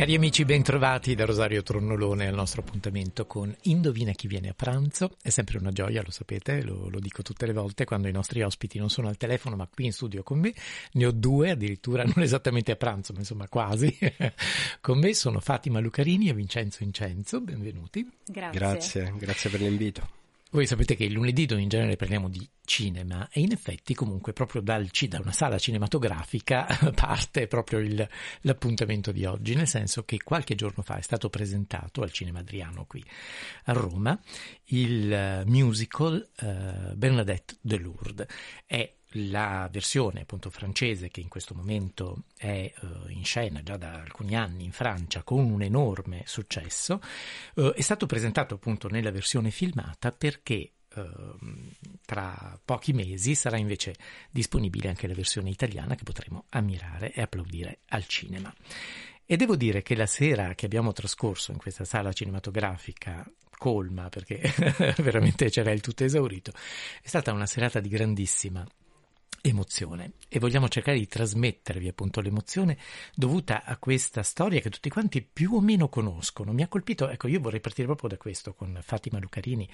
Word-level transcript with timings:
Cari 0.00 0.14
amici, 0.14 0.46
bentrovati 0.46 1.14
da 1.14 1.26
Rosario 1.26 1.62
Tronnolone 1.62 2.26
al 2.26 2.34
nostro 2.34 2.62
appuntamento 2.62 3.26
con 3.26 3.54
Indovina 3.64 4.12
chi 4.12 4.28
viene 4.28 4.48
a 4.48 4.54
pranzo. 4.54 5.18
È 5.20 5.28
sempre 5.28 5.58
una 5.58 5.72
gioia, 5.72 6.00
lo 6.02 6.10
sapete, 6.10 6.62
lo, 6.62 6.88
lo, 6.88 7.00
dico 7.00 7.20
tutte 7.20 7.44
le 7.44 7.52
volte 7.52 7.84
quando 7.84 8.08
i 8.08 8.10
nostri 8.10 8.40
ospiti 8.40 8.78
non 8.78 8.88
sono 8.88 9.08
al 9.08 9.18
telefono 9.18 9.56
ma 9.56 9.68
qui 9.70 9.84
in 9.84 9.92
studio 9.92 10.22
con 10.22 10.38
me. 10.38 10.54
Ne 10.92 11.04
ho 11.04 11.10
due, 11.10 11.50
addirittura 11.50 12.02
non 12.16 12.24
esattamente 12.24 12.72
a 12.72 12.76
pranzo, 12.76 13.12
ma 13.12 13.18
insomma 13.18 13.46
quasi. 13.46 13.94
con 14.80 14.98
me 14.98 15.12
sono 15.12 15.38
Fatima 15.38 15.80
Lucarini 15.80 16.30
e 16.30 16.32
Vincenzo 16.32 16.82
Incenzo. 16.82 17.42
Benvenuti. 17.42 18.10
Grazie. 18.24 18.58
Grazie, 18.58 19.14
grazie 19.18 19.50
per 19.50 19.60
l'invito. 19.60 20.19
Voi 20.52 20.66
sapete 20.66 20.96
che 20.96 21.04
il 21.04 21.12
lunedì 21.12 21.46
in 21.48 21.68
genere 21.68 21.94
parliamo 21.94 22.28
di 22.28 22.44
cinema 22.64 23.28
e 23.30 23.38
in 23.38 23.52
effetti 23.52 23.94
comunque 23.94 24.32
proprio 24.32 24.60
dal, 24.60 24.88
da 25.08 25.20
una 25.20 25.30
sala 25.30 25.58
cinematografica 25.58 26.66
parte 26.92 27.46
proprio 27.46 27.78
il, 27.78 28.08
l'appuntamento 28.40 29.12
di 29.12 29.24
oggi, 29.24 29.54
nel 29.54 29.68
senso 29.68 30.02
che 30.02 30.20
qualche 30.20 30.56
giorno 30.56 30.82
fa 30.82 30.96
è 30.96 31.02
stato 31.02 31.30
presentato 31.30 32.02
al 32.02 32.10
Cinema 32.10 32.40
Adriano 32.40 32.84
qui 32.84 33.04
a 33.66 33.72
Roma 33.72 34.20
il 34.64 35.44
musical 35.46 36.28
uh, 36.40 36.96
Bernadette 36.96 37.58
de 37.60 37.78
Lourdes. 37.78 38.26
È 38.66 38.92
la 39.14 39.68
versione 39.72 40.20
appunto 40.20 40.50
francese 40.50 41.08
che 41.08 41.20
in 41.20 41.28
questo 41.28 41.54
momento 41.54 42.24
è 42.36 42.72
uh, 42.80 43.08
in 43.08 43.24
scena 43.24 43.62
già 43.62 43.76
da 43.76 43.94
alcuni 43.94 44.36
anni 44.36 44.64
in 44.64 44.72
Francia 44.72 45.22
con 45.22 45.50
un 45.50 45.62
enorme 45.62 46.22
successo 46.26 47.00
uh, 47.54 47.70
è 47.70 47.80
stato 47.80 48.06
presentato 48.06 48.54
appunto 48.54 48.88
nella 48.88 49.10
versione 49.10 49.50
filmata 49.50 50.12
perché 50.12 50.72
uh, 50.94 51.02
tra 52.04 52.58
pochi 52.64 52.92
mesi 52.92 53.34
sarà 53.34 53.56
invece 53.56 53.94
disponibile 54.30 54.88
anche 54.88 55.08
la 55.08 55.14
versione 55.14 55.50
italiana 55.50 55.96
che 55.96 56.04
potremo 56.04 56.44
ammirare 56.50 57.12
e 57.12 57.22
applaudire 57.22 57.80
al 57.88 58.06
cinema. 58.06 58.54
E 59.26 59.36
devo 59.36 59.54
dire 59.54 59.82
che 59.82 59.94
la 59.94 60.06
sera 60.06 60.54
che 60.54 60.66
abbiamo 60.66 60.92
trascorso 60.92 61.52
in 61.52 61.58
questa 61.58 61.84
sala 61.84 62.12
cinematografica 62.12 63.24
colma 63.56 64.08
perché 64.08 64.40
veramente 64.98 65.50
c'era 65.50 65.70
il 65.70 65.82
tutto 65.82 66.02
esaurito 66.02 66.50
è 67.02 67.06
stata 67.06 67.30
una 67.30 67.46
serata 67.46 67.78
di 67.78 67.88
grandissima 67.90 68.66
emozione 69.42 70.12
e 70.28 70.38
vogliamo 70.38 70.68
cercare 70.68 70.98
di 70.98 71.06
trasmettervi 71.06 71.88
appunto 71.88 72.20
l'emozione 72.20 72.76
dovuta 73.14 73.64
a 73.64 73.76
questa 73.76 74.22
storia 74.22 74.60
che 74.60 74.70
tutti 74.70 74.90
quanti 74.90 75.22
più 75.22 75.54
o 75.54 75.60
meno 75.60 75.88
conoscono. 75.88 76.52
Mi 76.52 76.62
ha 76.62 76.68
colpito, 76.68 77.08
ecco, 77.08 77.28
io 77.28 77.40
vorrei 77.40 77.60
partire 77.60 77.86
proprio 77.86 78.10
da 78.10 78.16
questo 78.16 78.54
con 78.54 78.78
Fatima 78.82 79.18
Lucarini 79.18 79.68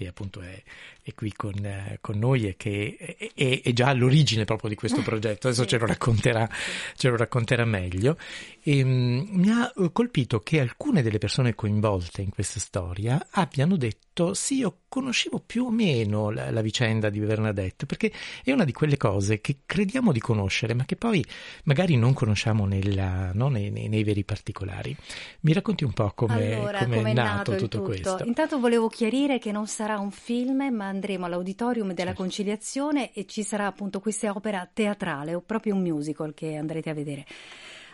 che 0.00 0.06
appunto 0.06 0.40
è, 0.40 0.62
è 1.02 1.12
qui 1.12 1.32
con, 1.32 1.54
eh, 1.62 1.98
con, 2.00 2.18
noi 2.18 2.48
e 2.48 2.56
che 2.56 2.96
è, 3.34 3.60
è, 3.62 3.72
già 3.74 3.88
all'origine 3.88 4.46
proprio 4.46 4.70
di 4.70 4.76
questo 4.76 5.02
progetto, 5.04 5.48
adesso 5.48 5.66
ce 5.66 5.76
lo 5.76 5.84
racconterà, 5.84 6.48
ce 6.96 7.10
lo 7.10 7.16
racconterà 7.16 7.66
meglio. 7.66 8.16
E, 8.62 8.82
um, 8.82 9.28
mi 9.30 9.50
ha 9.50 9.70
colpito 9.92 10.40
che 10.40 10.60
alcune 10.60 11.02
delle 11.02 11.18
persone 11.18 11.54
coinvolte 11.54 12.22
in 12.22 12.30
questa 12.30 12.60
storia 12.60 13.26
abbiano 13.32 13.76
detto 13.76 14.32
sì, 14.34 14.56
io 14.56 14.80
conoscevo 14.90 15.40
più 15.44 15.66
o 15.66 15.70
meno 15.70 16.30
la, 16.30 16.50
la 16.50 16.60
vicenda 16.60 17.10
di 17.10 17.20
Bernadette, 17.20 17.86
perché 17.86 18.12
è 18.42 18.50
una 18.50 18.64
di 18.64 18.72
quelle 18.72 18.96
cose 18.96 19.40
che 19.40 19.58
crediamo 19.64 20.10
di 20.12 20.18
conoscere, 20.18 20.74
ma 20.74 20.84
che 20.84 20.96
poi 20.96 21.24
magari 21.64 21.96
non 21.96 22.12
conosciamo 22.12 22.66
nella, 22.66 23.30
no, 23.32 23.48
nei, 23.48 23.70
nei, 23.70 23.88
nei, 23.88 24.02
veri 24.02 24.24
particolari. 24.24 24.94
Mi 25.42 25.52
racconti 25.52 25.84
un 25.84 25.92
po' 25.92 26.10
come 26.12 26.54
allora, 26.54 26.78
è 26.80 26.86
nato, 26.86 27.12
nato 27.12 27.52
tutto, 27.52 27.68
tutto, 27.68 27.82
questo? 27.82 28.18
Intanto 28.24 28.58
volevo 28.58 28.88
chiarire 28.88 29.38
che 29.38 29.52
non 29.52 29.68
sarà 29.68 29.89
un 29.98 30.10
film, 30.10 30.68
ma 30.72 30.86
andremo 30.86 31.26
all'Auditorium 31.26 31.92
della. 31.92 32.12
Conciliazione 32.12 33.12
e 33.12 33.26
ci 33.26 33.42
sarà 33.42 33.66
appunto 33.66 34.00
questa 34.00 34.30
opera 34.30 34.68
teatrale 34.72 35.34
o 35.34 35.40
proprio 35.40 35.74
un 35.74 35.82
musical 35.82 36.34
che 36.34 36.56
andrete 36.56 36.90
a 36.90 36.94
vedere. 36.94 37.24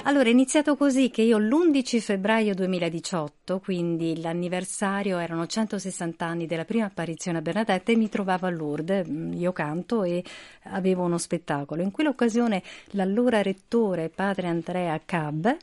Allora, 0.02 0.28
è 0.28 0.30
iniziato 0.30 0.76
così 0.76 1.10
che 1.10 1.22
io 1.22 1.38
l'11 1.38 2.00
febbraio 2.00 2.54
2018, 2.54 3.58
quindi 3.58 4.20
l'anniversario 4.20 5.18
erano 5.18 5.46
160 5.46 6.24
anni 6.24 6.46
della 6.46 6.64
prima 6.64 6.84
apparizione 6.84 7.38
a 7.38 7.40
Bernadette 7.40 7.92
e 7.92 7.96
mi 7.96 8.08
trovavo 8.08 8.46
a 8.46 8.50
Lourdes, 8.50 9.08
mm, 9.08 9.32
io 9.32 9.52
canto 9.52 10.04
e 10.04 10.22
avevo 10.64 11.02
uno 11.02 11.18
spettacolo. 11.18 11.82
In 11.82 11.90
quell'occasione 11.90 12.62
l'allora 12.90 13.42
rettore, 13.42 14.08
padre 14.08 14.46
Andrea 14.46 15.00
Cab, 15.04 15.56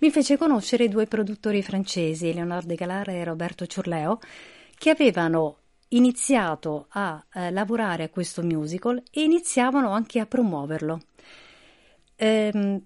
mi 0.00 0.10
fece 0.10 0.36
conoscere 0.36 0.88
due 0.88 1.06
produttori 1.06 1.62
francesi, 1.62 2.32
Leonard 2.32 2.66
de 2.66 2.74
Galar 2.74 3.10
e 3.10 3.22
Roberto 3.22 3.66
Ciurleo, 3.66 4.18
che 4.76 4.90
avevano 4.90 5.58
iniziato 5.96 6.86
a 6.90 7.24
eh, 7.32 7.50
lavorare 7.50 8.04
a 8.04 8.08
questo 8.08 8.42
musical 8.42 9.02
e 9.10 9.22
iniziavano 9.22 9.90
anche 9.90 10.20
a 10.20 10.26
promuoverlo. 10.26 11.00
Ehm, 12.16 12.82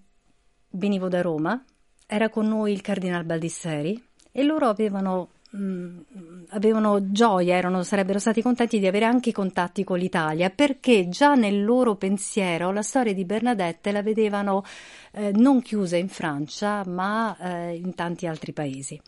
venivo 0.71 1.07
da 1.07 1.21
Roma, 1.21 1.63
era 2.07 2.29
con 2.29 2.47
noi 2.47 2.71
il 2.71 2.81
Cardinal 2.81 3.23
Baldisseri 3.23 4.01
e 4.31 4.43
loro 4.43 4.67
avevano, 4.67 5.29
mh, 5.51 5.59
mm, 5.59 6.43
avevano 6.49 7.11
gioia, 7.11 7.55
erano, 7.55 7.83
sarebbero 7.83 8.19
stati 8.19 8.41
contenti 8.41 8.79
di 8.79 8.87
avere 8.87 9.05
anche 9.05 9.31
contatti 9.31 9.83
con 9.83 9.99
l'Italia 9.99 10.49
perché 10.49 11.07
già 11.09 11.35
nel 11.35 11.63
loro 11.63 11.95
pensiero 11.95 12.71
la 12.71 12.81
storia 12.81 13.13
di 13.13 13.25
Bernadette 13.25 13.91
la 13.91 14.01
vedevano 14.01 14.63
eh, 15.11 15.31
non 15.35 15.61
chiusa 15.61 15.97
in 15.97 16.09
Francia 16.09 16.83
ma 16.85 17.37
eh, 17.37 17.75
in 17.75 17.93
tanti 17.95 18.27
altri 18.27 18.53
paesi. 18.53 18.99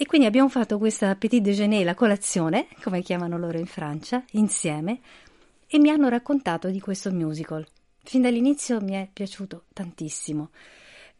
E 0.00 0.06
quindi 0.06 0.26
abbiamo 0.26 0.48
fatto 0.48 0.78
questa 0.78 1.14
petit 1.14 1.42
déjeuner, 1.42 1.84
la 1.84 1.94
colazione, 1.94 2.68
come 2.82 3.02
chiamano 3.02 3.36
loro 3.36 3.58
in 3.58 3.66
Francia, 3.66 4.24
insieme, 4.30 5.00
e 5.66 5.78
mi 5.78 5.90
hanno 5.90 6.08
raccontato 6.08 6.70
di 6.70 6.80
questo 6.80 7.12
musical. 7.12 7.66
Fin 8.02 8.22
dall'inizio 8.22 8.80
mi 8.80 8.92
è 8.92 9.10
piaciuto 9.12 9.64
tantissimo. 9.74 10.52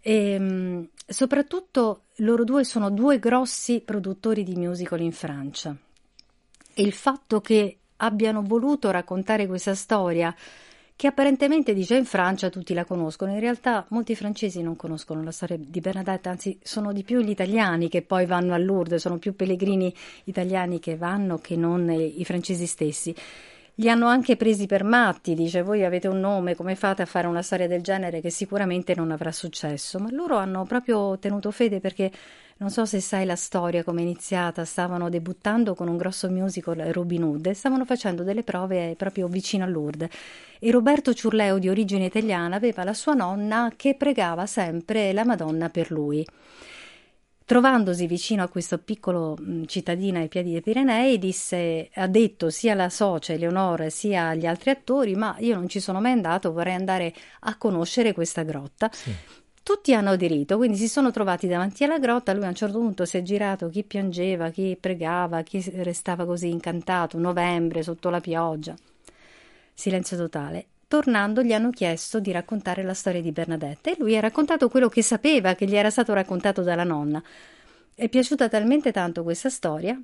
E, 0.00 0.30
ehm, 0.30 0.88
soprattutto 1.06 2.04
loro 2.20 2.42
due 2.42 2.64
sono 2.64 2.88
due 2.88 3.18
grossi 3.18 3.82
produttori 3.82 4.44
di 4.44 4.54
musical 4.54 5.02
in 5.02 5.12
Francia. 5.12 5.76
E 6.72 6.82
il 6.82 6.94
fatto 6.94 7.42
che 7.42 7.80
abbiano 7.96 8.40
voluto 8.40 8.90
raccontare 8.90 9.46
questa 9.46 9.74
storia, 9.74 10.34
che 11.00 11.06
apparentemente 11.06 11.72
dice 11.72 11.96
in 11.96 12.04
Francia 12.04 12.50
tutti 12.50 12.74
la 12.74 12.84
conoscono, 12.84 13.32
in 13.32 13.40
realtà 13.40 13.86
molti 13.88 14.14
francesi 14.14 14.60
non 14.60 14.76
conoscono 14.76 15.22
la 15.22 15.30
storia 15.30 15.56
di 15.58 15.80
Bernadette, 15.80 16.28
anzi 16.28 16.58
sono 16.62 16.92
di 16.92 17.04
più 17.04 17.20
gli 17.20 17.30
italiani 17.30 17.88
che 17.88 18.02
poi 18.02 18.26
vanno 18.26 18.52
a 18.52 18.58
Lourdes, 18.58 19.00
sono 19.00 19.16
più 19.16 19.34
pellegrini 19.34 19.94
italiani 20.24 20.78
che 20.78 20.98
vanno 20.98 21.38
che 21.38 21.56
non 21.56 21.90
i 21.90 22.22
francesi 22.26 22.66
stessi. 22.66 23.14
Li 23.76 23.88
hanno 23.88 24.08
anche 24.08 24.36
presi 24.36 24.66
per 24.66 24.84
matti, 24.84 25.32
dice 25.32 25.62
voi 25.62 25.86
avete 25.86 26.06
un 26.06 26.20
nome, 26.20 26.54
come 26.54 26.74
fate 26.74 27.00
a 27.00 27.06
fare 27.06 27.26
una 27.26 27.40
storia 27.40 27.66
del 27.66 27.80
genere 27.80 28.20
che 28.20 28.28
sicuramente 28.28 28.94
non 28.94 29.10
avrà 29.10 29.32
successo? 29.32 29.98
Ma 29.98 30.10
loro 30.10 30.36
hanno 30.36 30.64
proprio 30.64 31.18
tenuto 31.18 31.50
fede 31.50 31.80
perché 31.80 32.10
non 32.60 32.70
so 32.70 32.84
se 32.84 33.00
sai 33.00 33.24
la 33.24 33.36
storia 33.36 33.82
come 33.82 34.00
è 34.00 34.04
iniziata, 34.04 34.66
stavano 34.66 35.08
debuttando 35.08 35.74
con 35.74 35.88
un 35.88 35.96
grosso 35.96 36.28
musical 36.28 36.76
Robin 36.92 37.22
Hood 37.22 37.46
e 37.46 37.54
stavano 37.54 37.86
facendo 37.86 38.22
delle 38.22 38.42
prove 38.42 38.94
proprio 38.96 39.28
vicino 39.28 39.64
a 39.64 39.66
Lourdes 39.66 40.08
e 40.58 40.70
Roberto 40.70 41.14
Ciurleo 41.14 41.58
di 41.58 41.70
origine 41.70 42.04
italiana 42.04 42.56
aveva 42.56 42.84
la 42.84 42.92
sua 42.92 43.14
nonna 43.14 43.72
che 43.74 43.94
pregava 43.94 44.44
sempre 44.44 45.14
la 45.14 45.24
Madonna 45.24 45.70
per 45.70 45.90
lui. 45.90 46.24
Trovandosi 47.46 48.06
vicino 48.06 48.42
a 48.42 48.48
questo 48.48 48.76
piccolo 48.76 49.36
cittadino 49.64 50.18
ai 50.18 50.28
piedi 50.28 50.52
dei 50.52 50.60
Pirenei, 50.60 51.18
disse, 51.18 51.88
ha 51.94 52.06
detto 52.06 52.50
sia 52.50 52.74
alla 52.74 52.90
socia 52.90 53.32
Eleonora 53.32 53.88
sia 53.88 54.28
agli 54.28 54.46
altri 54.46 54.70
attori: 54.70 55.16
Ma 55.16 55.34
io 55.40 55.56
non 55.56 55.68
ci 55.68 55.80
sono 55.80 56.00
mai 56.00 56.12
andato, 56.12 56.52
vorrei 56.52 56.74
andare 56.74 57.12
a 57.40 57.56
conoscere 57.56 58.12
questa 58.12 58.42
grotta. 58.44 58.88
Sì. 58.92 59.12
Tutti 59.62 59.94
hanno 59.94 60.10
aderito, 60.10 60.56
quindi 60.56 60.76
si 60.76 60.88
sono 60.88 61.10
trovati 61.10 61.46
davanti 61.46 61.84
alla 61.84 61.98
grotta. 61.98 62.32
Lui 62.32 62.44
a 62.44 62.48
un 62.48 62.54
certo 62.54 62.78
punto 62.78 63.04
si 63.04 63.18
è 63.18 63.22
girato, 63.22 63.68
chi 63.68 63.84
piangeva, 63.84 64.50
chi 64.50 64.76
pregava, 64.78 65.42
chi 65.42 65.62
restava 65.76 66.24
così 66.24 66.48
incantato. 66.48 67.18
Novembre, 67.18 67.82
sotto 67.82 68.10
la 68.10 68.20
pioggia. 68.20 68.74
Silenzio 69.72 70.16
totale. 70.16 70.66
Tornando 70.88 71.42
gli 71.42 71.52
hanno 71.52 71.70
chiesto 71.70 72.18
di 72.18 72.32
raccontare 72.32 72.82
la 72.82 72.94
storia 72.94 73.22
di 73.22 73.30
Bernadette 73.30 73.92
e 73.92 73.96
lui 73.98 74.16
ha 74.16 74.20
raccontato 74.20 74.68
quello 74.68 74.88
che 74.88 75.02
sapeva, 75.02 75.54
che 75.54 75.66
gli 75.66 75.76
era 75.76 75.88
stato 75.88 76.12
raccontato 76.12 76.62
dalla 76.62 76.82
nonna. 76.82 77.22
È 77.94 78.08
piaciuta 78.08 78.48
talmente 78.48 78.90
tanto 78.90 79.22
questa 79.22 79.50
storia 79.50 80.00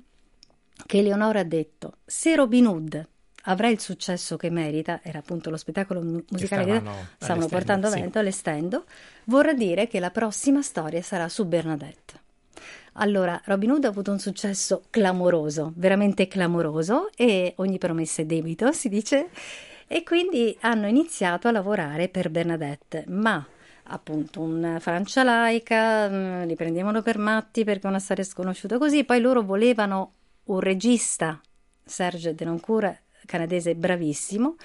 che 0.85 0.97
Eleonora 0.99 1.41
ha 1.41 1.43
detto: 1.43 1.97
Se 2.05 2.35
Robin 2.35 2.67
Hood 2.67 3.07
avrà 3.49 3.69
il 3.69 3.79
successo 3.79 4.37
che 4.37 4.49
merita, 4.49 4.99
era 5.03 5.19
appunto 5.19 5.49
lo 5.49 5.57
spettacolo 5.57 6.01
musicale 6.01 6.65
che 6.65 6.79
stavano, 6.79 6.95
che 7.17 7.25
stavano 7.25 7.47
portando 7.47 7.87
avanti 7.87 8.11
sì. 8.11 8.17
all'estendo, 8.17 8.85
vorrà 9.25 9.53
dire 9.53 9.87
che 9.87 9.99
la 9.99 10.11
prossima 10.11 10.61
storia 10.61 11.01
sarà 11.01 11.27
su 11.29 11.45
Bernadette. 11.45 12.25
Allora, 12.99 13.39
Robin 13.45 13.71
Hood 13.71 13.85
ha 13.85 13.89
avuto 13.89 14.11
un 14.11 14.19
successo 14.19 14.83
clamoroso, 14.89 15.71
veramente 15.75 16.27
clamoroso, 16.27 17.09
e 17.15 17.53
ogni 17.57 17.77
promessa 17.77 18.21
è 18.21 18.25
debito, 18.25 18.71
si 18.73 18.89
dice, 18.89 19.29
e 19.87 20.03
quindi 20.03 20.57
hanno 20.61 20.87
iniziato 20.87 21.47
a 21.47 21.51
lavorare 21.51 22.09
per 22.09 22.29
Bernadette, 22.29 23.05
ma 23.07 23.45
appunto 23.89 24.41
una 24.41 24.79
Francia 24.79 25.23
laica, 25.23 26.09
mm, 26.09 26.43
li 26.43 26.55
prendevano 26.55 27.01
per 27.01 27.17
matti 27.17 27.63
perché 27.63 27.85
è 27.85 27.89
una 27.89 27.99
storia 27.99 28.23
sconosciuta 28.23 28.77
così, 28.77 29.05
poi 29.05 29.21
loro 29.21 29.43
volevano 29.43 30.11
un 30.45 30.59
regista, 30.59 31.39
Serge 31.85 32.35
Denoncourt, 32.35 33.05
canadese 33.27 33.75
bravissimo, 33.75 34.55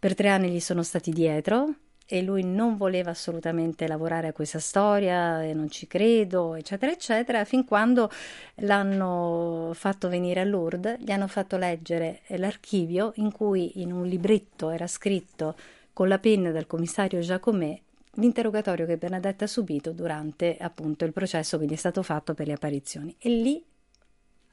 per 0.00 0.16
tre 0.16 0.30
anni 0.30 0.50
gli 0.50 0.58
sono 0.58 0.82
stati 0.82 1.12
dietro, 1.12 1.74
e 2.12 2.20
lui 2.20 2.42
non 2.42 2.76
voleva 2.76 3.10
assolutamente 3.10 3.86
lavorare 3.86 4.28
a 4.28 4.32
questa 4.32 4.58
storia 4.58 5.42
e 5.42 5.54
non 5.54 5.70
ci 5.70 5.86
credo, 5.86 6.54
eccetera, 6.54 6.92
eccetera, 6.92 7.44
fin 7.46 7.64
quando 7.64 8.10
l'hanno 8.56 9.70
fatto 9.72 10.10
venire 10.10 10.40
a 10.40 10.44
Lourdes, 10.44 10.98
gli 10.98 11.10
hanno 11.10 11.26
fatto 11.26 11.56
leggere 11.56 12.20
l'archivio 12.26 13.12
in 13.16 13.32
cui 13.32 13.80
in 13.80 13.92
un 13.92 14.04
libretto 14.04 14.68
era 14.68 14.86
scritto 14.86 15.56
con 15.94 16.08
la 16.08 16.18
penna 16.18 16.50
del 16.50 16.66
commissario 16.66 17.20
Giacomet 17.20 17.80
l'interrogatorio 18.16 18.84
che 18.84 18.98
Bernadette 18.98 19.44
ha 19.44 19.46
subito 19.46 19.92
durante 19.92 20.58
appunto 20.60 21.06
il 21.06 21.14
processo 21.14 21.58
che 21.58 21.64
gli 21.64 21.72
è 21.72 21.76
stato 21.76 22.02
fatto 22.02 22.34
per 22.34 22.46
le 22.46 22.52
apparizioni. 22.52 23.16
E 23.18 23.30
lì 23.30 23.64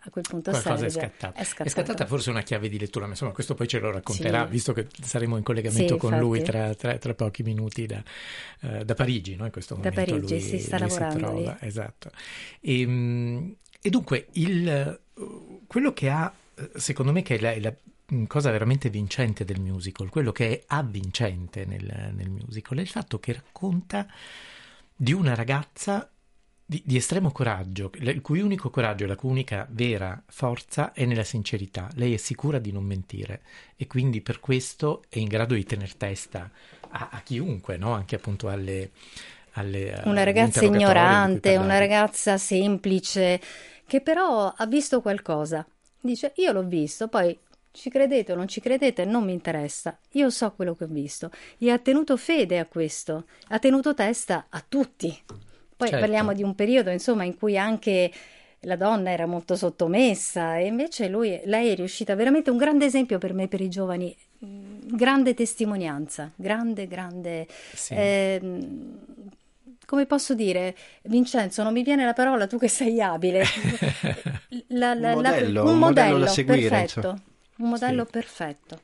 a 0.01 0.09
quel 0.09 0.23
punto 0.27 0.51
Qualcosa 0.51 0.85
è 0.85 0.89
scattata. 0.89 1.39
è 1.39 1.43
scattata. 1.43 1.63
È 1.63 1.69
scattata 1.69 2.05
forse 2.05 2.29
una 2.29 2.41
chiave 2.41 2.69
di 2.69 2.79
lettura, 2.79 3.05
ma 3.05 3.11
insomma 3.11 3.31
questo 3.31 3.53
poi 3.53 3.67
ce 3.67 3.79
lo 3.79 3.91
racconterà, 3.91 4.45
sì. 4.45 4.51
visto 4.51 4.73
che 4.73 4.87
saremo 5.01 5.35
in 5.35 5.43
collegamento 5.43 5.93
sì, 5.95 5.99
con 5.99 6.13
infatti. 6.13 6.29
lui 6.29 6.41
tra, 6.41 6.73
tra, 6.75 6.97
tra, 6.97 7.13
pochi 7.13 7.43
minuti 7.43 7.85
da, 7.85 8.01
uh, 8.61 8.83
da 8.83 8.93
Parigi, 8.93 9.35
no? 9.35 9.45
in 9.45 9.51
questo 9.51 9.75
da 9.75 9.81
momento. 9.81 9.99
Da 9.99 10.05
Parigi, 10.05 10.33
lui, 10.33 10.41
si 10.41 10.59
sta 10.59 10.79
lavorando 10.79 11.15
si 11.15 11.23
trova. 11.23 11.57
Esatto. 11.61 12.11
E, 12.61 12.81
ehm, 12.81 13.55
e 13.81 13.89
dunque, 13.89 14.27
il, 14.33 14.99
quello 15.67 15.93
che 15.93 16.09
ha, 16.09 16.33
secondo 16.75 17.11
me, 17.11 17.21
che 17.21 17.35
è 17.35 17.39
la, 17.39 17.59
la 17.59 17.73
cosa 18.27 18.51
veramente 18.51 18.89
vincente 18.89 19.43
del 19.43 19.59
musical, 19.59 20.09
quello 20.09 20.31
che 20.31 20.49
è 20.49 20.63
avvincente 20.67 21.65
nel, 21.65 22.13
nel 22.15 22.29
musical, 22.29 22.77
è 22.77 22.81
il 22.81 22.87
fatto 22.87 23.19
che 23.19 23.33
racconta 23.33 24.07
di 24.95 25.13
una 25.13 25.35
ragazza 25.35 26.09
di, 26.69 26.83
di, 26.85 26.97
estremo 26.97 27.31
coraggio, 27.31 27.89
il 27.95 28.21
cui 28.21 28.41
unico 28.41 28.69
coraggio 28.69 29.07
la 29.07 29.15
cui 29.15 29.31
unica 29.31 29.65
vera 29.71 30.21
forza 30.27 30.93
è 30.93 31.03
nella 31.05 31.23
sincerità. 31.23 31.89
Lei 31.95 32.13
è 32.13 32.17
sicura 32.17 32.59
di 32.59 32.71
non 32.71 32.83
mentire 32.83 33.41
e 33.75 33.87
quindi 33.87 34.21
per 34.21 34.39
questo 34.39 35.01
è 35.09 35.17
in 35.17 35.27
grado 35.27 35.55
di 35.55 35.63
tener 35.63 35.95
testa 35.95 36.47
a, 36.89 37.09
a 37.11 37.21
chiunque, 37.21 37.77
no? 37.77 37.93
anche 37.93 38.17
appunto 38.17 38.49
alle... 38.49 38.91
alle 39.53 39.99
una 40.05 40.23
ragazza 40.23 40.63
ignorante, 40.63 41.57
una 41.57 41.79
ragazza 41.79 42.37
semplice, 42.37 43.41
che 43.87 44.01
però 44.01 44.53
ha 44.55 44.65
visto 44.67 45.01
qualcosa. 45.01 45.65
Dice, 45.99 46.33
io 46.35 46.51
l'ho 46.51 46.67
visto, 46.67 47.07
poi 47.07 47.35
ci 47.71 47.89
credete 47.89 48.33
o 48.33 48.35
non 48.35 48.47
ci 48.47 48.61
credete, 48.61 49.05
non 49.05 49.23
mi 49.23 49.33
interessa. 49.33 49.97
Io 50.11 50.29
so 50.29 50.51
quello 50.51 50.75
che 50.75 50.83
ho 50.83 50.87
visto. 50.87 51.31
E 51.57 51.71
ha 51.71 51.79
tenuto 51.79 52.15
fede 52.15 52.59
a 52.59 52.67
questo, 52.67 53.25
ha 53.47 53.57
tenuto 53.57 53.95
testa 53.95 54.45
a 54.49 54.63
tutti. 54.69 55.19
Poi 55.79 55.87
certo. 55.87 56.03
parliamo 56.03 56.33
di 56.33 56.43
un 56.43 56.55
periodo, 56.55 56.89
insomma, 56.89 57.23
in 57.23 57.37
cui 57.37 57.57
anche 57.57 58.11
la 58.63 58.75
donna 58.75 59.11
era 59.11 59.25
molto 59.25 59.55
sottomessa 59.55 60.57
e 60.57 60.65
invece 60.65 61.07
lui, 61.07 61.39
lei 61.45 61.69
è 61.69 61.75
riuscita 61.75 62.15
veramente 62.15 62.49
un 62.49 62.57
grande 62.57 62.83
esempio 62.83 63.17
per 63.17 63.33
me, 63.33 63.47
per 63.47 63.61
i 63.61 63.69
giovani, 63.69 64.13
mm, 64.43 64.79
grande 64.87 65.33
testimonianza, 65.33 66.33
grande, 66.35 66.85
grande... 66.85 67.47
Sì. 67.73 67.93
Eh, 67.93 68.41
come 69.85 70.05
posso 70.05 70.33
dire, 70.33 70.75
Vincenzo, 71.03 71.63
non 71.63 71.71
mi 71.71 71.81
viene 71.81 72.03
la 72.03 72.11
parola, 72.11 72.45
tu 72.45 72.57
che 72.57 72.67
sei 72.67 72.99
abile. 72.99 73.45
La, 74.71 74.93
la, 74.93 75.15
un 75.15 75.21
modello, 75.21 75.63
un, 75.63 75.69
un 75.69 75.77
modello, 75.77 76.07
modello 76.09 76.25
da 76.25 76.27
seguire, 76.27 76.69
perfetto. 76.69 77.21
Un 77.57 77.69
modello 77.69 78.03
sì. 78.03 78.11
perfetto. 78.11 78.81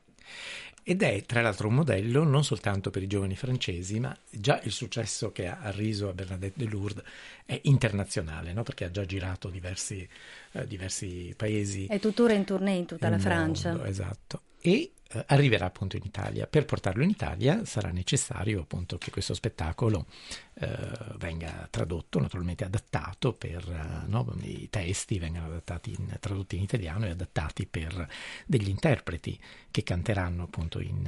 Ed 0.88 1.02
è 1.02 1.24
tra 1.26 1.42
l'altro 1.42 1.68
un 1.68 1.74
modello 1.74 2.24
non 2.24 2.44
soltanto 2.44 2.92
per 2.92 3.02
i 3.02 3.08
giovani 3.08 3.36
francesi, 3.36 4.00
ma 4.00 4.16
già 4.30 4.62
il 4.66 4.72
successo 4.72 5.32
che 5.32 5.48
ha 5.48 5.58
arriso 5.60 6.10
a 6.10 6.14
Bernadette 6.14 6.64
de 6.64 6.70
Lourdes 6.70 7.04
è 7.44 7.60
internazionale, 7.64 8.54
no? 8.54 8.62
perché 8.62 8.86
ha 8.86 8.92
già 8.92 9.04
girato 9.04 9.50
diversi, 9.50 10.08
eh, 10.52 10.68
diversi 10.68 11.34
paesi. 11.36 11.88
È 11.88 12.00
tuttora 12.00 12.34
in 12.34 12.44
tournée 12.44 12.76
in 12.76 12.86
tutta 12.86 13.10
la 13.10 13.18
Francia. 13.18 13.70
Mondo, 13.70 13.86
esatto. 13.86 14.42
E 14.68 14.94
eh, 15.10 15.24
arriverà 15.28 15.68
appunto 15.68 15.96
in 15.96 16.02
Italia. 16.04 16.48
Per 16.48 16.66
portarlo 16.66 17.04
in 17.04 17.12
Italia 17.12 17.66
sarà 17.66 17.92
necessario 17.92 18.62
appunto 18.62 18.98
che 18.98 19.12
questo 19.12 19.36
spettacolo 19.36 20.08
eh, 20.56 20.90
venga 21.18 21.68
tradotto, 21.70 22.20
naturalmente 22.20 22.66
adattato 22.66 23.34
per 23.34 23.64
eh, 23.70 24.08
no, 24.08 24.36
i 24.42 24.68
testi 24.72 25.20
vengano 25.20 25.46
adattati 25.46 25.94
in, 25.96 26.18
tradotti 26.20 26.56
in 26.56 26.64
italiano 26.64 27.06
e 27.06 27.12
adattati 27.12 27.68
per 27.68 28.08
degli 28.48 28.70
interpreti 28.70 29.40
che 29.70 29.84
canteranno 29.84 30.42
appunto 30.42 30.80
in, 30.80 31.08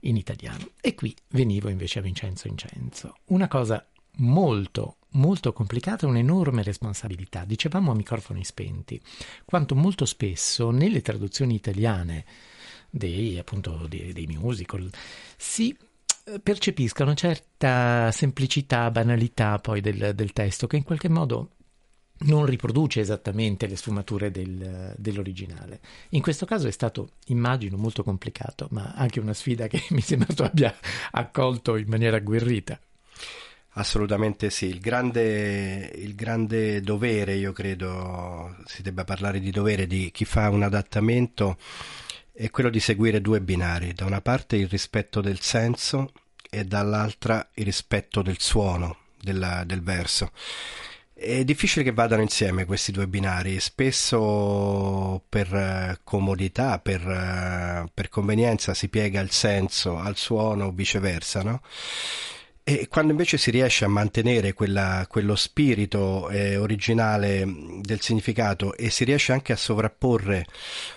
in 0.00 0.16
italiano. 0.16 0.72
E 0.82 0.94
qui 0.94 1.16
venivo 1.28 1.70
invece 1.70 2.00
a 2.00 2.02
Vincenzo 2.02 2.46
Incenzo. 2.46 3.20
Una 3.28 3.48
cosa 3.48 3.82
molto 4.16 4.96
molto 5.12 5.54
complicata 5.54 6.06
un'enorme 6.06 6.62
responsabilità. 6.62 7.44
Dicevamo 7.46 7.90
a 7.90 7.94
microfoni 7.94 8.44
spenti, 8.44 9.00
quanto 9.46 9.74
molto 9.74 10.04
spesso 10.04 10.70
nelle 10.70 11.00
traduzioni 11.00 11.54
italiane 11.54 12.24
dei, 12.90 13.38
appunto, 13.38 13.86
dei, 13.88 14.12
dei 14.12 14.26
musical, 14.26 14.90
si 15.36 15.76
eh, 16.24 16.40
percepisca 16.40 17.02
una 17.02 17.14
certa 17.14 18.10
semplicità, 18.12 18.90
banalità 18.90 19.58
poi 19.58 19.80
del, 19.80 20.12
del, 20.14 20.32
testo 20.32 20.66
che 20.66 20.76
in 20.76 20.82
qualche 20.82 21.08
modo 21.08 21.52
non 22.20 22.46
riproduce 22.46 23.00
esattamente 23.00 23.66
le 23.66 23.76
sfumature 23.76 24.30
del, 24.30 24.94
dell'originale. 24.96 25.80
In 26.10 26.20
questo 26.20 26.46
caso 26.46 26.66
è 26.66 26.70
stato, 26.70 27.12
immagino, 27.26 27.76
molto 27.76 28.02
complicato, 28.02 28.66
ma 28.72 28.92
anche 28.94 29.20
una 29.20 29.34
sfida 29.34 29.68
che 29.68 29.82
mi 29.90 30.00
sembra 30.00 30.34
tu 30.34 30.42
abbia 30.42 30.74
accolto 31.12 31.76
in 31.76 31.88
maniera 31.88 32.16
agguerrita. 32.16 32.78
Assolutamente 33.72 34.50
sì, 34.50 34.66
il 34.66 34.80
grande, 34.80 35.92
il 35.94 36.16
grande 36.16 36.80
dovere, 36.80 37.34
io 37.34 37.52
credo 37.52 38.56
si 38.64 38.82
debba 38.82 39.04
parlare 39.04 39.38
di 39.38 39.52
dovere 39.52 39.86
di 39.86 40.10
chi 40.10 40.24
fa 40.24 40.48
un 40.50 40.64
adattamento 40.64 41.56
è 42.38 42.50
quello 42.50 42.70
di 42.70 42.78
seguire 42.78 43.20
due 43.20 43.40
binari, 43.40 43.92
da 43.94 44.04
una 44.04 44.20
parte 44.20 44.54
il 44.54 44.68
rispetto 44.68 45.20
del 45.20 45.40
senso 45.40 46.12
e 46.48 46.64
dall'altra 46.64 47.48
il 47.54 47.64
rispetto 47.64 48.22
del 48.22 48.38
suono 48.38 48.98
della, 49.20 49.64
del 49.64 49.82
verso. 49.82 50.30
È 51.12 51.42
difficile 51.42 51.82
che 51.82 51.90
vadano 51.90 52.22
insieme 52.22 52.64
questi 52.64 52.92
due 52.92 53.08
binari, 53.08 53.58
spesso 53.58 55.20
per 55.28 55.52
eh, 55.52 55.98
comodità, 56.04 56.78
per, 56.78 57.00
eh, 57.00 57.90
per 57.92 58.08
convenienza 58.08 58.72
si 58.72 58.88
piega 58.88 59.18
il 59.18 59.32
senso 59.32 59.98
al 59.98 60.16
suono 60.16 60.66
o 60.66 60.70
viceversa, 60.70 61.42
no? 61.42 61.60
E 62.68 62.86
quando 62.86 63.12
invece 63.12 63.38
si 63.38 63.50
riesce 63.50 63.86
a 63.86 63.88
mantenere 63.88 64.52
quella, 64.52 65.06
quello 65.08 65.36
spirito 65.36 66.28
eh, 66.28 66.58
originale 66.58 67.42
del 67.80 68.02
significato 68.02 68.76
e 68.76 68.90
si 68.90 69.04
riesce 69.04 69.32
anche 69.32 69.54
a 69.54 69.56
sovrapporre 69.56 70.44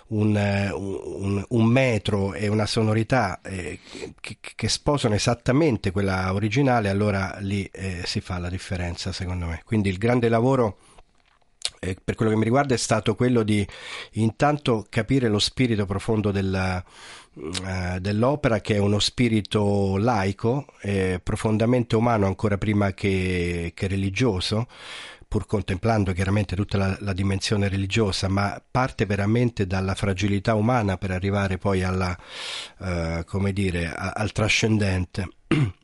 un, 0.07 0.35
un, 0.35 1.45
un 1.47 1.65
metro 1.65 2.33
e 2.33 2.49
una 2.49 2.65
sonorità 2.65 3.39
eh, 3.41 3.79
che, 4.19 4.37
che, 4.41 4.67
sposano 4.67 5.15
esattamente 5.15 5.91
quella 5.91 6.33
originale, 6.33 6.89
allora 6.89 7.37
lì 7.39 7.63
eh, 7.71 8.01
si 8.03 8.19
fa 8.19 8.37
la 8.37 8.49
differenza 8.49 9.13
secondo 9.13 9.45
me. 9.45 9.61
Quindi 9.63 9.87
il 9.87 9.97
grande 9.97 10.27
lavoro 10.27 10.77
eh, 11.79 11.95
per 12.03 12.15
quello 12.15 12.31
che 12.31 12.37
mi 12.37 12.43
riguarda 12.43 12.73
è 12.73 12.77
stato 12.77 13.15
quello 13.15 13.43
di 13.43 13.65
intanto 14.13 14.85
capire 14.89 15.29
lo 15.29 15.39
spirito 15.39 15.85
profondo 15.85 16.31
della 16.31 16.79
eh, 16.79 16.83
dell'opera 17.33 18.59
che 18.59 18.75
è 18.75 18.77
uno 18.77 18.99
spirito 18.99 19.97
laico, 19.97 20.65
eh, 20.81 21.19
profondamente 21.23 21.95
umano 21.95 22.25
ancora 22.25 22.57
prima 22.57 22.93
che, 22.93 23.71
che 23.73 23.87
religioso, 23.87 24.67
pur 25.31 25.45
contemplando 25.45 26.11
chiaramente 26.11 26.57
tutta 26.57 26.77
la, 26.77 26.97
la, 26.99 27.13
dimensione 27.13 27.69
religiosa, 27.69 28.27
ma 28.27 28.61
parte 28.69 29.05
veramente 29.05 29.65
dalla 29.65 29.95
fragilità 29.95 30.55
umana 30.55 30.97
per 30.97 31.11
arrivare 31.11 31.57
poi 31.57 31.83
alla, 31.83 32.17
uh, 32.79 33.23
come 33.23 33.53
dire, 33.53 33.93
a, 33.93 34.11
al 34.11 34.31
trascendente. 34.33 35.29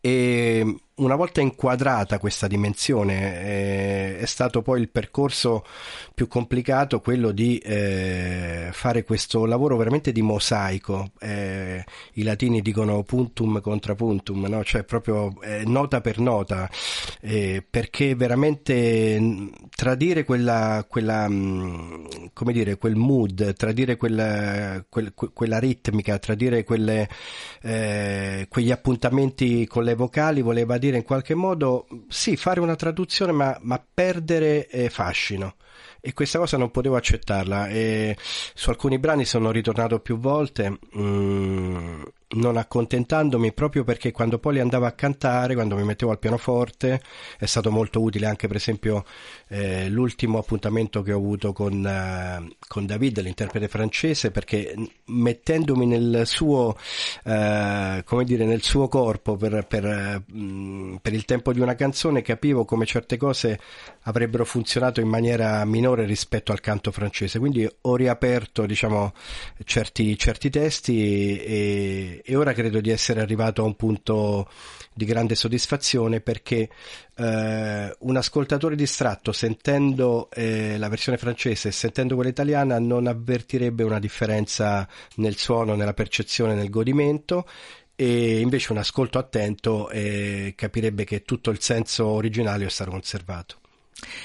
E 0.00 0.80
una 0.96 1.14
volta 1.14 1.42
inquadrata 1.42 2.18
questa 2.18 2.46
dimensione 2.46 3.44
eh, 3.44 4.18
è 4.18 4.24
stato 4.24 4.62
poi 4.62 4.80
il 4.80 4.88
percorso 4.88 5.64
più 6.14 6.26
complicato 6.26 7.00
quello 7.00 7.32
di 7.32 7.58
eh, 7.58 8.70
fare 8.72 9.04
questo 9.04 9.44
lavoro 9.44 9.76
veramente 9.76 10.10
di 10.10 10.22
mosaico 10.22 11.10
eh, 11.20 11.84
i 12.14 12.22
latini 12.22 12.62
dicono 12.62 13.02
puntum 13.02 13.60
contra 13.60 13.94
puntum 13.94 14.46
no? 14.46 14.64
cioè 14.64 14.84
proprio 14.84 15.38
eh, 15.42 15.64
nota 15.66 16.00
per 16.00 16.18
nota 16.18 16.70
eh, 17.20 17.62
perché 17.68 18.14
veramente 18.14 19.50
tradire 19.76 20.24
quella, 20.24 20.86
quella, 20.88 21.28
mh, 21.28 22.30
come 22.32 22.52
dire, 22.52 22.78
quel 22.78 22.96
mood, 22.96 23.54
tradire 23.54 23.96
quella, 23.96 24.82
quel, 24.88 25.12
quella 25.14 25.58
ritmica, 25.58 26.18
tradire 26.18 26.64
quelle, 26.64 27.06
eh, 27.60 28.46
quegli 28.48 28.70
appuntamenti 28.70 29.66
con 29.66 29.84
le 29.84 29.94
vocali, 29.94 30.40
voleva 30.40 30.78
dire 30.78 30.85
in 30.94 31.02
qualche 31.02 31.34
modo, 31.34 31.86
sì, 32.08 32.36
fare 32.36 32.60
una 32.60 32.76
traduzione 32.76 33.32
ma, 33.32 33.56
ma 33.62 33.82
perdere 33.92 34.68
eh, 34.68 34.90
fascino. 34.90 35.56
E 36.00 36.12
questa 36.12 36.38
cosa 36.38 36.56
non 36.56 36.70
potevo 36.70 36.96
accettarla. 36.96 37.68
E 37.68 38.16
su 38.54 38.70
alcuni 38.70 38.98
brani 38.98 39.24
sono 39.24 39.50
ritornato 39.50 39.98
più 39.98 40.18
volte 40.18 40.78
mm, 40.96 42.02
non 42.28 42.56
accontentandomi 42.56 43.52
proprio 43.52 43.84
perché 43.84 44.10
quando 44.10 44.38
poi 44.38 44.54
li 44.54 44.60
andavo 44.60 44.84
a 44.86 44.92
cantare, 44.92 45.54
quando 45.54 45.76
mi 45.76 45.84
mettevo 45.84 46.10
al 46.10 46.18
pianoforte, 46.18 47.00
è 47.38 47.46
stato 47.46 47.70
molto 47.70 48.00
utile 48.00 48.26
anche 48.26 48.48
per 48.48 48.56
esempio 48.56 49.04
eh, 49.48 49.88
l'ultimo 49.88 50.38
appuntamento 50.38 51.02
che 51.02 51.12
ho 51.12 51.18
avuto 51.18 51.52
con, 51.52 51.86
eh, 51.86 52.56
con 52.66 52.84
David, 52.84 53.20
l'interprete 53.20 53.68
francese, 53.68 54.32
perché 54.32 54.74
mettendomi 55.04 55.86
nel 55.86 56.22
suo, 56.24 56.76
eh, 57.24 58.02
come 58.04 58.24
dire, 58.24 58.44
nel 58.44 58.62
suo 58.62 58.88
corpo 58.88 59.36
per, 59.36 59.64
per, 59.68 60.24
mm, 60.32 60.96
per 60.96 61.12
il 61.12 61.24
tempo 61.24 61.52
di 61.52 61.60
una 61.60 61.76
canzone 61.76 62.22
capivo 62.22 62.64
come 62.64 62.86
certe 62.86 63.16
cose 63.16 63.58
avrebbero 64.02 64.44
funzionato 64.44 65.00
in 65.00 65.08
maniera 65.08 65.64
minore 65.64 66.04
rispetto 66.04 66.50
al 66.50 66.60
canto 66.60 66.90
francese, 66.90 67.38
quindi 67.38 67.68
ho 67.82 67.96
riaperto 67.96 68.66
diciamo, 68.66 69.12
certi, 69.64 70.18
certi 70.18 70.50
testi 70.50 71.38
e 71.38 72.15
e, 72.24 72.36
ora 72.36 72.52
credo 72.52 72.80
di 72.80 72.90
essere 72.90 73.20
arrivato 73.20 73.62
a 73.62 73.64
un 73.66 73.74
punto 73.76 74.48
di 74.92 75.04
grande 75.04 75.34
soddisfazione 75.34 76.20
perché 76.20 76.68
eh, 77.16 77.96
un 77.98 78.16
ascoltatore 78.16 78.76
distratto 78.76 79.32
sentendo 79.32 80.30
eh, 80.30 80.78
la 80.78 80.88
versione 80.88 81.18
francese 81.18 81.68
e 81.68 81.72
sentendo 81.72 82.14
quella 82.14 82.30
italiana 82.30 82.78
non 82.78 83.06
avvertirebbe 83.06 83.82
una 83.82 83.98
differenza 83.98 84.88
nel 85.16 85.36
suono, 85.36 85.74
nella 85.74 85.94
percezione, 85.94 86.54
nel 86.54 86.70
godimento 86.70 87.46
e 87.94 88.40
invece 88.40 88.72
un 88.72 88.78
ascolto 88.78 89.18
attento 89.18 89.88
eh, 89.88 90.52
capirebbe 90.54 91.04
che 91.04 91.22
tutto 91.22 91.50
il 91.50 91.60
senso 91.60 92.06
originario 92.06 92.66
è 92.66 92.70
stato 92.70 92.90
conservato. 92.90 93.60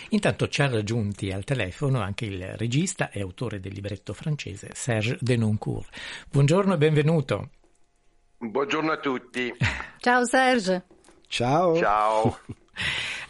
Intanto 0.10 0.50
ci 0.50 0.62
ha 0.62 0.68
raggiunti 0.68 1.32
al 1.32 1.46
telefono 1.46 2.02
anche 2.02 2.26
il 2.26 2.46
regista 2.58 3.10
e 3.10 3.22
autore 3.22 3.62
del 3.62 3.74
libretto 3.74 4.14
francese 4.14 4.70
Serge 4.74 5.18
Denoncourt. 5.22 5.90
Buongiorno 6.30 6.74
e 6.74 6.78
benvenuto. 6.78 7.50
Buongiorno 8.44 8.92
a 8.92 8.98
tutti. 8.98 9.54
Ciao 10.00 10.26
Serge. 10.26 10.86
Ciao. 11.28 11.76
Ciao. 11.76 12.40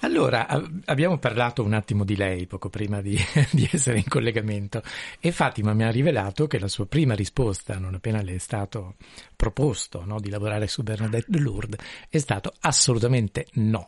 Allora, 0.04 0.48
abbiamo 0.86 1.20
parlato 1.20 1.64
un 1.64 1.74
attimo 1.74 2.04
di 2.04 2.16
lei 2.16 2.48
poco 2.48 2.70
prima 2.70 3.02
di, 3.02 3.16
di, 3.52 3.70
essere 3.72 3.98
in 3.98 4.08
collegamento 4.08 4.82
e 5.20 5.32
Fatima 5.32 5.74
mi 5.74 5.84
ha 5.84 5.92
rivelato 5.92 6.48
che 6.48 6.58
la 6.58 6.68
sua 6.68 6.88
prima 6.88 7.14
risposta, 7.14 7.78
non 7.78 7.94
appena 7.94 8.22
le 8.24 8.34
è 8.34 8.38
stato 8.40 8.96
proposto 9.36 10.04
no, 10.04 10.20
di 10.20 10.32
lavorare 10.32 10.68
su 10.68 10.82
Bernadette 10.82 11.30
de 11.30 11.40
Lourdes, 11.40 11.80
è 12.10 12.18
stato 12.18 12.54
assolutamente 12.62 13.46
no. 13.56 13.86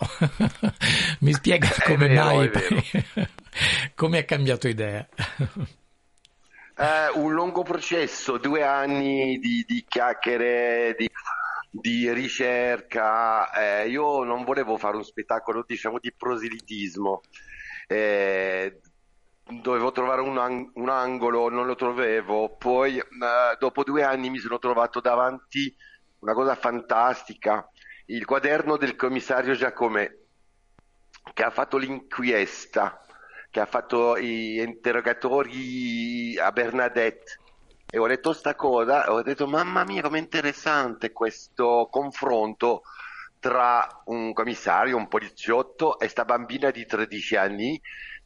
mi 1.21 1.33
spiega 1.33 1.69
come 1.83 2.07
vero, 2.07 2.23
mai, 2.25 2.51
come 3.95 4.19
ha 4.19 4.23
cambiato 4.25 4.67
idea. 4.67 5.07
Eh, 6.75 7.11
un 7.19 7.31
lungo 7.33 7.61
processo, 7.61 8.39
due 8.39 8.63
anni 8.63 9.37
di, 9.37 9.63
di 9.67 9.85
chiacchiere, 9.87 10.95
di, 10.97 11.07
di 11.69 12.11
ricerca. 12.11 13.51
Eh, 13.51 13.89
io 13.89 14.23
non 14.23 14.43
volevo 14.43 14.77
fare 14.77 14.97
un 14.97 15.03
spettacolo, 15.03 15.63
diciamo, 15.67 15.99
di 15.99 16.11
proselitismo. 16.11 17.21
Eh, 17.87 18.79
dovevo 19.43 19.91
trovare 19.91 20.21
un, 20.21 20.71
un, 20.73 20.89
angolo, 20.89 21.49
non 21.49 21.67
lo 21.67 21.75
trovevo. 21.75 22.55
Poi, 22.57 22.97
eh, 22.97 23.05
dopo 23.59 23.83
due 23.83 24.01
anni, 24.01 24.31
mi 24.31 24.39
sono 24.39 24.57
trovato 24.57 24.99
davanti 24.99 25.75
una 26.19 26.33
cosa 26.33 26.55
fantastica: 26.55 27.69
il 28.07 28.25
quaderno 28.25 28.77
del 28.77 28.95
commissario 28.95 29.53
Giacomè, 29.53 30.11
che 31.35 31.43
ha 31.43 31.51
fatto 31.51 31.77
l'inchiesta 31.77 32.97
che 33.53 33.59
ha 33.59 33.67
fatto 33.67 34.17
gli 34.17 34.59
interrogatori 34.59 36.35
a 36.39 36.51
Bernadette. 36.51 37.37
E 37.87 37.99
ho 37.99 38.07
letto 38.07 38.33
sta 38.33 38.55
cosa 38.55 39.05
e 39.05 39.11
ho 39.11 39.21
detto 39.21 39.45
mamma 39.45 39.83
mia 39.83 40.01
com'è 40.01 40.17
interessante 40.17 41.11
questo 41.11 41.87
confronto 41.91 42.81
tra 43.37 43.87
un 44.05 44.33
commissario, 44.33 44.97
un 44.97 45.07
poliziotto 45.07 45.99
e 45.99 46.07
sta 46.07 46.25
bambina 46.25 46.71
di 46.71 46.83
13 46.83 47.35
anni 47.35 47.79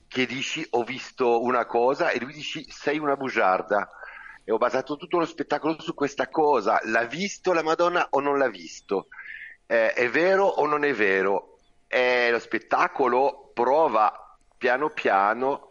che 0.08 0.26
dici 0.26 0.66
ho 0.70 0.86
visto 0.86 1.44
una 1.44 1.66
cosa 1.66 2.12
e 2.12 2.22
lui 2.22 2.32
dici 2.32 2.66
sei 2.70 2.98
una 2.98 3.18
bugiarda. 3.18 3.86
E 4.46 4.52
ho 4.54 4.58
basato 4.58 4.96
tutto 4.96 5.18
lo 5.20 5.26
spettacolo 5.26 5.82
su 5.82 5.94
questa 5.94 6.30
cosa. 6.30 6.80
L'ha 6.86 7.04
visto 7.04 7.52
la 7.52 7.64
Madonna 7.64 8.08
o 8.12 8.22
non 8.22 8.38
l'ha 8.38 8.48
visto? 8.48 9.08
Eh, 9.66 9.92
è 9.92 10.10
vero 10.10 10.46
o 10.46 10.66
non 10.66 10.86
è 10.86 10.94
vero? 10.94 11.58
E 11.86 12.32
lo 12.32 12.40
spettacolo 12.40 13.52
prova 13.54 14.22
piano 14.58 14.90
piano 14.90 15.70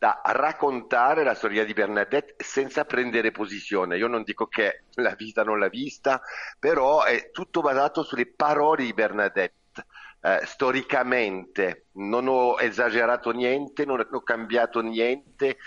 da 0.00 0.22
raccontare 0.24 1.24
la 1.24 1.34
storia 1.34 1.62
di 1.62 1.74
Bernadette 1.74 2.42
senza 2.42 2.86
prendere 2.86 3.32
posizione. 3.32 3.98
Io 3.98 4.06
non 4.06 4.22
dico 4.22 4.46
che 4.46 4.84
l'ha 4.94 5.14
vista 5.14 5.42
o 5.42 5.44
non 5.44 5.58
l'ha 5.58 5.68
vista, 5.68 6.22
però 6.58 7.02
è 7.02 7.30
tutto 7.30 7.60
basato 7.60 8.02
sulle 8.02 8.26
parole 8.26 8.84
di 8.84 8.94
Bernadette. 8.94 9.84
Eh, 10.22 10.40
storicamente 10.44 11.88
non 11.92 12.28
ho 12.28 12.58
esagerato 12.58 13.30
niente, 13.32 13.84
non 13.84 14.06
ho 14.10 14.20
cambiato 14.22 14.80
niente, 14.80 15.58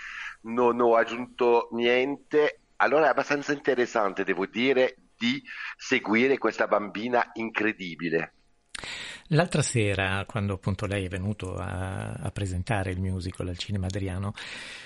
non 0.42 0.80
ho 0.80 0.96
aggiunto 0.96 1.68
niente. 1.70 2.62
Allora 2.76 3.06
è 3.06 3.10
abbastanza 3.10 3.52
interessante, 3.52 4.24
devo 4.24 4.46
dire, 4.46 4.96
di 5.16 5.40
seguire 5.76 6.38
questa 6.38 6.66
bambina 6.66 7.30
incredibile. 7.34 8.32
L'altra 9.28 9.62
sera, 9.62 10.24
quando 10.26 10.54
appunto 10.54 10.84
lei 10.84 11.06
è 11.06 11.08
venuto 11.08 11.56
a, 11.56 12.12
a 12.12 12.30
presentare 12.30 12.90
il 12.90 13.00
musical 13.00 13.48
al 13.48 13.56
Cinema 13.56 13.86
Adriano, 13.86 14.34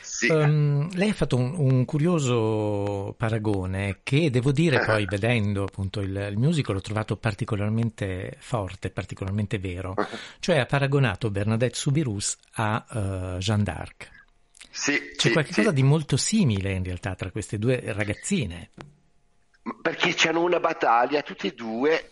sì. 0.00 0.30
um, 0.30 0.88
lei 0.94 1.10
ha 1.10 1.14
fatto 1.14 1.36
un, 1.36 1.54
un, 1.56 1.84
curioso 1.84 3.14
paragone 3.16 4.00
che 4.04 4.30
devo 4.30 4.52
dire 4.52 4.84
poi 4.84 5.06
vedendo 5.06 5.64
appunto 5.64 6.00
il, 6.00 6.28
il 6.30 6.38
musical 6.38 6.76
l'ho 6.76 6.80
trovato 6.80 7.16
particolarmente 7.16 8.36
forte, 8.38 8.90
particolarmente 8.90 9.58
vero, 9.58 9.94
cioè 10.38 10.58
ha 10.58 10.66
paragonato 10.66 11.30
Bernadette 11.30 11.74
Subirus 11.74 12.36
a 12.52 12.84
uh, 12.88 13.38
Jeanne 13.38 13.64
d'Arc. 13.64 14.16
Sì, 14.70 14.92
C'è 15.16 15.28
sì, 15.28 15.32
qualcosa 15.32 15.68
sì. 15.70 15.72
di 15.72 15.82
molto 15.82 16.16
simile 16.16 16.72
in 16.72 16.84
realtà 16.84 17.16
tra 17.16 17.32
queste 17.32 17.58
due 17.58 17.82
ragazzine. 17.86 18.70
Perché 19.82 20.14
c'hanno 20.14 20.42
una 20.42 20.60
battaglia, 20.60 21.22
tutte 21.22 21.48
e 21.48 21.54
due 21.54 22.08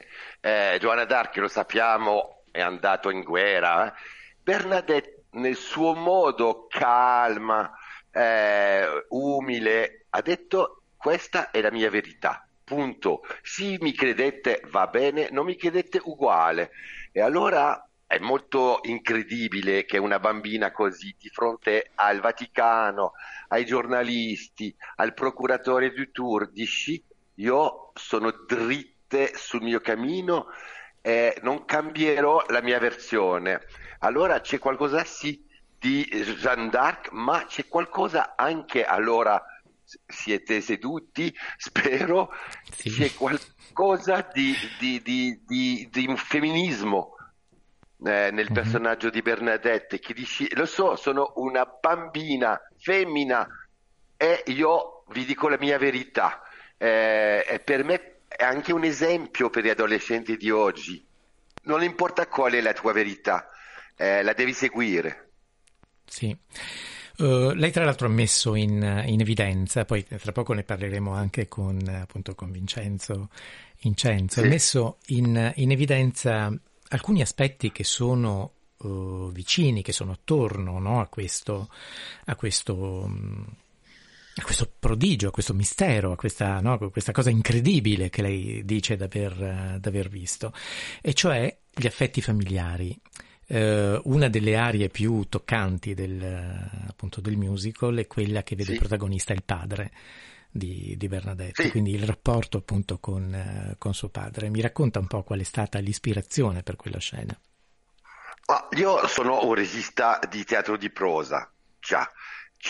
eh, 0.47 0.79
Giovanna 0.79 1.05
d'Arc, 1.05 1.37
lo 1.39 1.49
sappiamo, 1.49 2.43
è 2.53 2.61
andato 2.61 3.11
in 3.11 3.25
guerra. 3.25 3.89
Eh. 3.89 3.99
Bernadette, 4.41 5.25
nel 5.31 5.57
suo 5.57 5.93
modo 5.93 6.69
calma, 6.69 7.73
eh, 8.13 9.07
umile, 9.09 10.07
ha 10.11 10.23
detto 10.23 10.83
questa 10.97 11.51
è 11.51 11.61
la 11.61 11.73
mia 11.73 11.91
verità. 11.91 12.47
Punto. 12.63 13.23
Sì, 13.43 13.77
mi 13.81 13.93
credete, 13.93 14.63
va 14.71 14.87
bene, 14.87 15.31
non 15.33 15.47
mi 15.47 15.57
credete, 15.57 16.01
uguale. 16.05 16.71
E 17.11 17.21
allora 17.21 17.85
è 18.07 18.19
molto 18.21 18.79
incredibile 18.85 19.85
che 19.85 19.99
una 19.99 20.21
bambina 20.21 20.71
così 20.71 21.13
di 21.19 21.29
fronte 21.29 21.91
al 21.97 22.21
Vaticano, 22.21 23.15
ai 23.49 23.65
giornalisti, 23.65 24.73
al 24.97 25.13
procuratore 25.13 25.91
du 25.91 26.09
Tour, 26.13 26.53
dici 26.53 27.03
io 27.35 27.91
sono 27.95 28.31
dritto 28.47 28.96
sul 29.35 29.63
mio 29.63 29.81
cammino 29.81 30.47
e 31.01 31.39
non 31.43 31.65
cambierò 31.65 32.45
la 32.49 32.61
mia 32.63 32.79
versione. 32.79 33.61
Allora 34.01 34.41
c'è 34.41 34.59
qualcosa 34.59 35.05
sì 35.05 35.45
di 35.79 36.05
Jeanne 36.05 36.69
d'Arc, 36.69 37.11
ma 37.13 37.45
c'è 37.47 37.69
qualcosa 37.69 38.35
anche 38.37 38.85
allora 38.85 39.43
siete 40.07 40.61
seduti, 40.61 41.33
spero, 41.57 42.33
sì. 42.73 42.91
c'è 42.91 43.15
qualcosa 43.15 44.29
di, 44.33 44.55
di, 44.79 45.01
di, 45.47 45.89
di 45.91 46.07
un 46.09 46.17
femminismo 46.17 47.15
eh, 48.05 48.31
nel 48.31 48.47
mhm. 48.49 48.55
personaggio 48.55 49.11
di 49.11 49.23
Bernadette 49.23 49.99
che 49.99 50.13
dice, 50.13 50.49
lo 50.55 50.67
so, 50.67 50.97
sono 50.97 51.33
una 51.37 51.65
bambina 51.65 52.61
femmina 52.77 53.47
e 54.17 54.43
io 54.47 55.05
vi 55.09 55.25
dico 55.25 55.49
la 55.49 55.59
mia 55.59 55.79
verità. 55.79 56.43
Eh, 56.79 57.61
per 57.65 57.85
me 57.85 58.16
è 58.29 58.45
anche 58.45 58.73
un 58.73 58.85
esempio 58.85 59.51
per 59.51 59.65
gli 59.65 59.69
adolescenti 59.69 60.37
di 60.37 60.51
oggi. 60.51 61.05
Non 61.63 61.83
importa 61.83 62.27
qual 62.27 62.53
è 62.53 62.61
la 62.61 62.73
tua 62.73 62.93
verità, 62.93 63.51
eh, 63.97 64.23
la 64.23 64.33
devi 64.33 64.53
seguire. 64.53 65.31
Sì. 66.05 66.37
Uh, 67.19 67.53
lei 67.53 67.71
tra 67.71 67.85
l'altro 67.85 68.09
ha 68.09 68.11
messo 68.11 68.55
in, 68.55 69.05
in, 69.07 69.21
evidenza, 69.21 69.87
poi 69.87 70.05
tra 70.05 70.33
poco 70.33 70.53
ne 70.53 70.65
parleremo 70.65 71.15
anche 71.15 71.49
con, 71.49 71.81
appunto, 71.89 72.35
con 72.35 72.51
Vincenzo 72.51 73.31
Incenzo, 73.81 74.41
sì. 74.41 74.47
ha 74.47 74.49
messo 74.49 74.99
in, 75.07 75.53
in, 75.57 75.71
evidenza 75.71 76.53
alcuni 76.89 77.23
aspetti 77.23 77.73
che 77.73 77.85
sono 77.85 78.53
uh, 78.79 79.31
vicini, 79.31 79.83
che 79.83 79.93
sono 79.93 80.13
attorno 80.13 80.79
no, 80.79 81.01
a 81.01 81.07
questo, 81.07 81.69
a 82.27 82.37
questo 82.37 82.75
um, 82.77 83.47
a 84.39 84.43
questo 84.43 84.71
prodigio, 84.79 85.29
a 85.29 85.31
questo 85.31 85.55
mistero, 85.55 86.13
a 86.13 86.17
questa, 86.17 86.61
no, 86.61 86.79
questa 86.91 87.13
cosa 87.13 87.31
incredibile 87.31 88.11
che 88.11 88.21
lei 88.21 88.65
dice 88.65 88.97
d'aver, 88.97 89.79
d'aver 89.81 90.09
visto, 90.09 90.53
e 91.01 91.15
cioè 91.15 91.57
gli 91.71 91.87
affetti 91.87 92.21
familiari. 92.21 92.99
Uh, 93.49 94.01
una 94.07 94.29
delle 94.29 94.57
aree 94.57 94.89
più 94.89 95.23
toccanti 95.29 95.95
del, 95.95 96.21
appunto, 96.89 97.21
del 97.21 97.37
musical 97.37 97.95
è 97.97 98.09
quella 98.09 98.43
che 98.43 98.57
vede 98.57 98.73
sì. 98.73 98.79
protagonista 98.79 99.33
il 99.33 99.45
padre 99.45 99.93
di, 100.51 100.97
di 100.97 101.07
Bernadette, 101.07 101.63
sì. 101.63 101.71
quindi 101.71 101.93
il 101.95 102.03
rapporto 102.03 102.59
appunto 102.59 102.99
con, 102.99 103.77
con, 103.79 103.95
suo 103.95 104.09
padre. 104.09 104.51
Mi 104.51 104.61
racconta 104.61 104.99
un 104.99 105.07
po' 105.07 105.23
qual 105.23 105.41
è 105.41 105.45
stata 105.45 105.79
l'ispirazione 105.79 106.63
per 106.63 106.75
quella 106.75 106.99
scena. 106.99 107.39
Io 108.77 109.07
sono 109.07 109.45
un 109.45 109.55
regista 109.55 110.19
di 110.29 110.45
teatro 110.45 110.77
di 110.77 110.91
prosa, 110.91 111.51
già, 111.79 112.11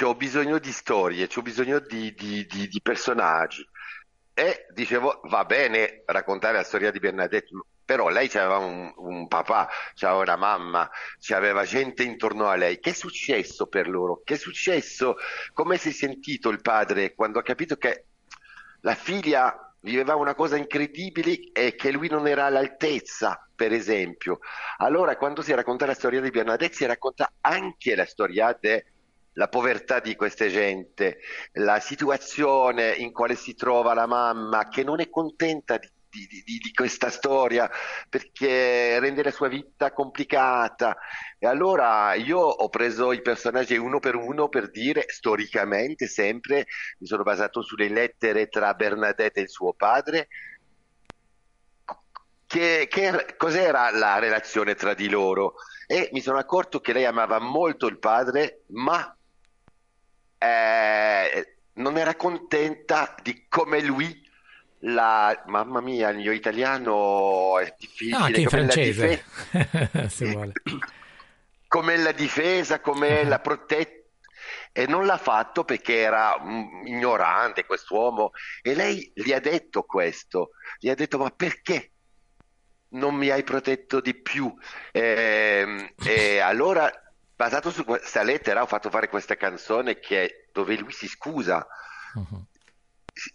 ho 0.03 0.15
bisogno 0.15 0.59
di 0.59 0.73
storie, 0.73 1.29
ho 1.35 1.43
bisogno 1.43 1.79
di, 1.79 2.15
di, 2.15 2.47
di, 2.47 2.69
di 2.69 2.81
personaggi. 2.83 3.67
E 4.35 4.67
dicevo, 4.75 5.21
va 5.25 5.45
bene 5.45 6.03
raccontare 6.05 6.57
la 6.57 6.63
storia 6.63 6.91
di 6.91 6.99
Bernadette, 6.99 7.49
però 7.87 8.09
lei 8.09 8.29
aveva 8.35 8.59
un, 8.59 8.93
un, 8.97 9.29
papà, 9.29 9.69
aveva 10.01 10.21
una 10.21 10.37
mamma, 10.37 10.91
aveva 11.29 11.65
gente 11.65 12.03
intorno 12.03 12.49
a 12.49 12.57
lei. 12.57 12.79
Che 12.81 12.91
è 12.91 12.93
successo 12.93 13.67
per 13.67 13.89
loro? 13.89 14.21
Che 14.25 14.35
è 14.35 14.37
successo? 14.37 15.17
Come 15.55 15.79
si 15.79 15.89
è 15.89 15.93
sentito 15.93 16.51
il 16.51 16.61
padre 16.61 17.15
quando 17.15 17.39
ha 17.39 17.43
capito 17.43 17.77
che 17.77 18.07
la 18.81 18.95
figlia 18.95 19.75
viveva 19.81 20.17
una 20.17 20.35
cosa 20.35 20.57
incredibile 20.57 21.53
e 21.53 21.77
che 21.77 21.93
lui 21.93 22.09
non 22.09 22.27
era 22.27 22.47
all'altezza, 22.47 23.49
per 23.55 23.73
esempio. 23.73 24.41
Allora, 24.79 25.17
quando 25.17 25.43
si 25.43 25.55
racconta 25.55 25.87
la 25.87 25.95
storia 25.95 26.21
di 26.21 26.31
Bernadette, 26.31 26.75
si 26.75 26.85
racconta 26.87 27.33
anche 27.41 27.95
la 27.95 28.05
storia 28.05 28.49
della 29.37 29.49
povertà 29.49 30.01
di 30.01 30.17
questa 30.17 30.49
gente, 30.49 31.19
la 31.53 31.79
situazione 31.79 32.93
in 32.93 33.13
quale 33.13 33.35
si 33.35 33.55
trova 33.55 33.93
la 33.93 34.07
mamma 34.07 34.67
che 34.69 34.83
non 34.83 34.99
è 34.99 35.11
contenta 35.11 35.77
di 35.77 35.91
di, 36.09 36.27
di, 36.47 36.59
di, 36.59 36.73
questa 36.73 37.11
storia 37.11 37.71
perché 38.09 38.99
rende 38.99 39.23
la 39.23 39.31
sua 39.31 39.49
vita 39.49 39.93
complicata. 39.93 40.97
E 41.39 41.47
allora 41.47 42.15
io 42.15 42.39
ho 42.39 42.71
preso 42.71 43.13
i 43.13 43.21
personaggi 43.21 43.77
uno 43.77 44.01
per 44.01 44.15
uno 44.15 44.49
per 44.49 44.71
dire 44.71 45.05
storicamente 45.09 46.07
sempre, 46.07 46.65
mi 47.01 47.07
sono 47.07 47.23
basato 47.23 47.61
sulle 47.61 47.91
lettere 47.91 48.49
tra 48.49 48.73
Bernadette 48.73 49.41
e 49.41 49.43
il 49.43 49.51
suo 49.51 49.75
padre. 49.75 50.29
Che, 52.47 52.87
che, 52.89 53.35
cos'era 53.37 53.91
la 53.91 54.19
relazione 54.19 54.75
tra 54.75 54.95
di 54.95 55.11
loro? 55.11 55.57
E 55.87 56.09
mi 56.13 56.23
sono 56.23 56.39
accorto 56.39 56.81
che 56.81 56.95
lei 56.95 57.05
amava 57.05 57.39
molto 57.41 57.87
il 57.89 57.99
padre, 57.99 58.63
ma 58.69 59.16
eh, 60.39 61.57
non 61.75 61.97
era 61.99 62.15
contenta 62.15 63.15
di 63.23 63.47
come 63.49 63.81
lui 63.81 64.25
la, 64.81 65.43
mamma 65.47 65.81
mia, 65.81 66.11
il 66.11 66.19
mio 66.19 66.33
italiano 66.33 67.59
è 67.59 67.75
difficile. 67.79 68.17
Anche 68.17 68.41
in 68.41 68.49
francese, 68.49 69.25
se 70.09 70.31
vuole. 70.31 70.53
Come 71.69 71.97
la 71.97 72.13
difesa, 72.13 72.81
come 72.81 73.25
la 73.25 73.41
protetta. 73.41 73.95
E 74.71 74.87
non 74.87 75.05
l'ha 75.05 75.19
fatto 75.19 75.65
perché 75.65 75.97
era 75.97 76.37
ignorante 76.85 77.67
quest'uomo. 77.67 78.31
E 78.63 78.75
lei 78.75 79.11
gli 79.13 79.33
ha 79.33 79.41
detto 79.41 79.83
questo. 79.83 80.51
Gli 80.79 80.89
ha 80.89 80.95
detto, 80.95 81.19
ma 81.19 81.29
perché? 81.31 81.91
non 82.91 83.15
mi 83.15 83.31
hai 83.31 83.43
protetto 83.43 84.01
di 84.01 84.15
più. 84.15 84.55
E, 84.93 85.01
ehm, 85.01 85.91
e, 86.05 86.39
allora, 86.41 86.91
basato 87.37 87.71
su 87.71 87.85
questa 87.85 88.23
lettera, 88.23 88.63
ho 88.63 88.67
fatto 88.67 88.91
fare 88.91 89.09
questa 89.09 89.37
canzone 89.37 90.01
che, 90.01 90.49
dove 90.53 90.77
lui 90.77 90.93
si 90.93 91.07
scusa. 91.07 91.67
Uh-huh 92.15 92.47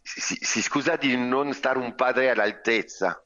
si, 0.04 0.38
si, 0.40 0.62
scusa 0.62 0.96
di 0.96 1.18
non 1.18 1.54
stare 1.54 1.80
un 1.80 1.96
padre 1.96 2.30
all'altezza. 2.30 3.24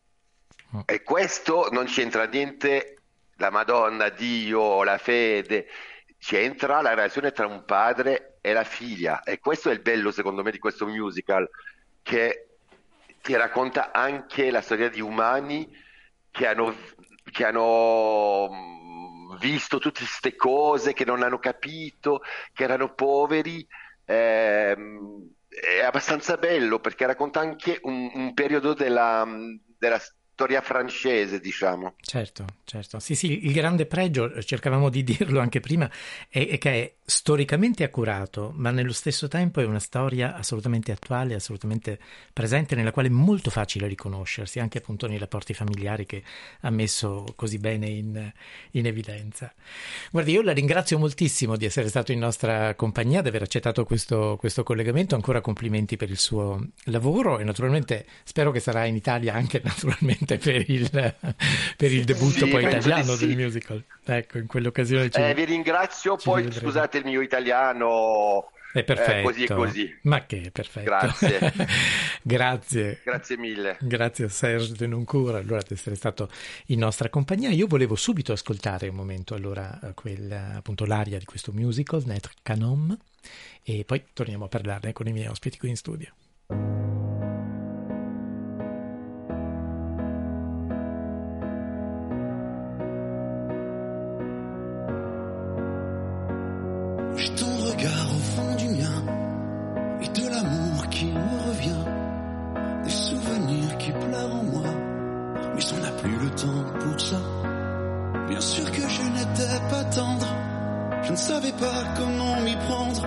Oh. 0.72 0.84
E 0.86 1.04
questo 1.04 1.70
non 1.72 1.86
c'entra 1.86 2.26
niente 2.26 3.02
la 3.36 3.50
Madonna, 3.50 4.10
Dio, 4.10 4.84
la 4.84 4.98
fede, 4.98 5.68
c'entra 6.18 6.82
la 6.82 6.92
relazione 6.92 7.32
tra 7.32 7.46
un 7.46 7.66
padre 7.66 8.38
e 8.42 8.54
la 8.54 8.64
figlia. 8.64 9.22
E 9.24 9.40
questo 9.40 9.70
è 9.70 9.74
il 9.74 9.82
bello, 9.82 10.12
secondo 10.12 10.42
me, 10.42 10.52
di 10.52 10.60
questo 10.60 10.88
musical, 10.88 11.48
che 12.02 12.48
ti 13.22 13.36
racconta 13.36 13.92
anche 13.92 14.50
la 14.52 14.62
storia 14.62 14.90
di 14.90 15.02
umani 15.02 15.70
che 16.32 16.48
hanno, 16.48 16.74
che 17.32 17.46
hanno 17.46 18.50
visto 19.40 19.78
tutte 19.80 20.00
queste 20.00 20.36
cose, 20.36 20.94
che 20.94 21.06
non 21.06 21.24
hanno 21.24 21.40
capito, 21.40 22.22
che 22.54 22.64
erano 22.64 22.94
poveri. 22.94 23.66
Ehm, 24.06 25.34
è 25.48 25.84
abbastanza 25.84 26.38
bello 26.38 26.80
perché 26.80 27.06
racconta 27.06 27.40
anche 27.40 27.80
un, 27.84 28.12
un 28.14 28.34
periodo 28.34 28.74
della, 28.74 29.26
della 29.78 30.00
storia 30.36 30.60
francese, 30.60 31.40
diciamo. 31.40 31.96
Certo, 32.02 32.46
certo. 32.66 33.00
Sì, 33.00 33.16
sì, 33.16 33.46
il 33.46 33.54
grande 33.54 33.86
pregio, 33.86 34.44
cercavamo 34.44 34.90
di 34.90 35.02
dirlo 35.06 35.40
anche 35.40 35.62
prima, 35.62 35.90
è, 36.28 36.46
è 36.50 36.58
che 36.58 36.72
è 36.72 36.94
storicamente 37.06 37.86
accurato, 37.86 38.52
ma 38.54 38.70
nello 38.70 38.92
stesso 38.92 39.30
tempo 39.30 39.62
è 39.62 39.66
una 39.66 39.80
storia 39.80 40.36
assolutamente 40.36 40.92
attuale, 40.92 41.36
assolutamente 41.36 41.98
presente, 42.34 42.76
nella 42.76 42.92
quale 42.92 43.08
è 43.08 43.12
molto 43.12 43.50
facile 43.50 43.88
riconoscersi, 43.88 44.60
anche 44.60 44.80
appunto 44.80 45.08
nei 45.08 45.18
rapporti 45.18 45.54
familiari 45.54 46.06
che 46.06 46.22
ha 46.62 46.70
messo 46.70 47.24
così 47.38 47.58
bene 47.58 47.88
in, 47.88 48.32
in 48.72 48.86
evidenza. 48.86 49.54
Guardi, 50.12 50.34
io 50.34 50.42
la 50.42 50.52
ringrazio 50.52 50.98
moltissimo 50.98 51.56
di 51.56 51.64
essere 51.64 51.88
stato 51.88 52.12
in 52.12 52.20
nostra 52.20 52.76
compagnia, 52.76 53.22
di 53.22 53.30
aver 53.30 53.44
accettato 53.44 53.86
questo, 53.86 54.36
questo 54.38 54.64
collegamento, 54.64 55.16
ancora 55.16 55.40
complimenti 55.40 55.96
per 55.96 56.10
il 56.10 56.20
suo 56.20 56.60
lavoro 56.86 57.40
e 57.40 57.46
naturalmente 57.46 58.06
spero 58.26 58.52
che 58.52 58.60
sarà 58.60 58.84
in 58.84 58.96
Italia 58.96 59.34
anche 59.34 59.62
naturalmente 59.64 60.25
per 60.26 60.70
il, 60.70 60.90
per 60.90 61.92
il 61.92 62.04
debutto 62.04 62.46
sì, 62.46 62.48
poi 62.48 62.64
italiano 62.66 63.16
sì. 63.16 63.28
del 63.28 63.38
musical. 63.38 63.84
Ecco, 64.04 64.38
in 64.38 64.48
quell'occasione 64.48 65.10
ci, 65.10 65.20
eh, 65.20 65.34
vi 65.34 65.46
ringrazio, 65.46 66.16
poi 66.16 66.52
scusate 66.52 66.98
il 66.98 67.06
mio 67.06 67.22
italiano 67.22 68.50
è 68.76 68.84
perfetto. 68.84 69.20
Eh, 69.20 69.24
così 69.24 69.44
e 69.46 69.48
così. 69.48 70.00
Ma 70.02 70.26
che 70.26 70.50
perfetto. 70.52 70.84
Grazie. 70.84 71.54
Grazie. 72.22 73.00
Grazie 73.06 73.38
mille. 73.38 73.78
Grazie 73.80 74.26
a 74.26 74.28
Serge 74.28 74.74
de 74.74 74.86
Noncourt 74.86 75.36
allora 75.36 75.62
di 75.66 75.74
essere 75.74 75.96
stato 75.96 76.30
in 76.66 76.80
nostra 76.80 77.08
compagnia. 77.08 77.52
Io 77.52 77.68
volevo 77.68 77.96
subito 77.96 78.34
ascoltare 78.34 78.90
un 78.90 78.96
momento 78.96 79.34
allora 79.34 79.80
quel, 79.94 80.30
appunto 80.30 80.84
l'aria 80.84 81.18
di 81.18 81.24
questo 81.24 81.54
musical, 81.54 82.04
Netre 82.06 82.34
Canom, 82.42 82.98
e 83.64 83.86
poi 83.86 84.04
torniamo 84.12 84.44
a 84.44 84.50
parlarne 84.50 84.92
con 84.92 85.08
i 85.08 85.14
miei 85.14 85.28
ospiti 85.28 85.58
qui 85.58 85.70
in 85.70 85.78
studio. 85.78 86.14
J'ai 97.18 97.34
ton 97.36 97.46
regard 97.46 98.08
au 98.14 98.20
fond 98.20 98.56
du 98.56 98.68
mien 98.70 99.04
et 100.02 100.08
de 100.08 100.30
l'amour 100.30 100.90
qui 100.90 101.06
me 101.06 101.48
revient, 101.48 101.86
des 102.84 102.90
souvenirs 102.90 103.78
qui 103.78 103.92
pleurent 103.92 104.36
en 104.36 104.44
moi, 104.44 104.70
mais 105.56 105.62
on 105.74 105.82
n'a 105.82 105.92
plus 105.92 106.18
le 106.18 106.30
temps 106.32 106.80
pour 106.80 107.00
ça. 107.00 107.22
Bien 108.28 108.42
sûr 108.42 108.70
que 108.70 108.82
je 108.82 109.02
n'étais 109.04 109.60
pas 109.70 109.84
tendre, 109.86 110.28
je 111.04 111.12
ne 111.12 111.18
savais 111.18 111.54
pas 111.54 111.84
comment 111.96 112.42
m'y 112.42 112.56
prendre. 112.68 113.06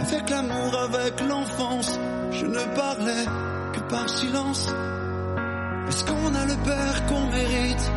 Avec 0.00 0.28
l'amour, 0.28 0.74
avec 0.78 1.20
l'enfance, 1.20 1.98
je 2.32 2.46
ne 2.46 2.74
parlais 2.74 3.24
que 3.72 3.80
par 3.88 4.08
silence. 4.08 4.68
Est-ce 5.88 6.04
qu'on 6.04 6.34
a 6.34 6.46
le 6.46 6.56
père 6.64 7.06
qu'on 7.06 7.26
mérite? 7.26 7.92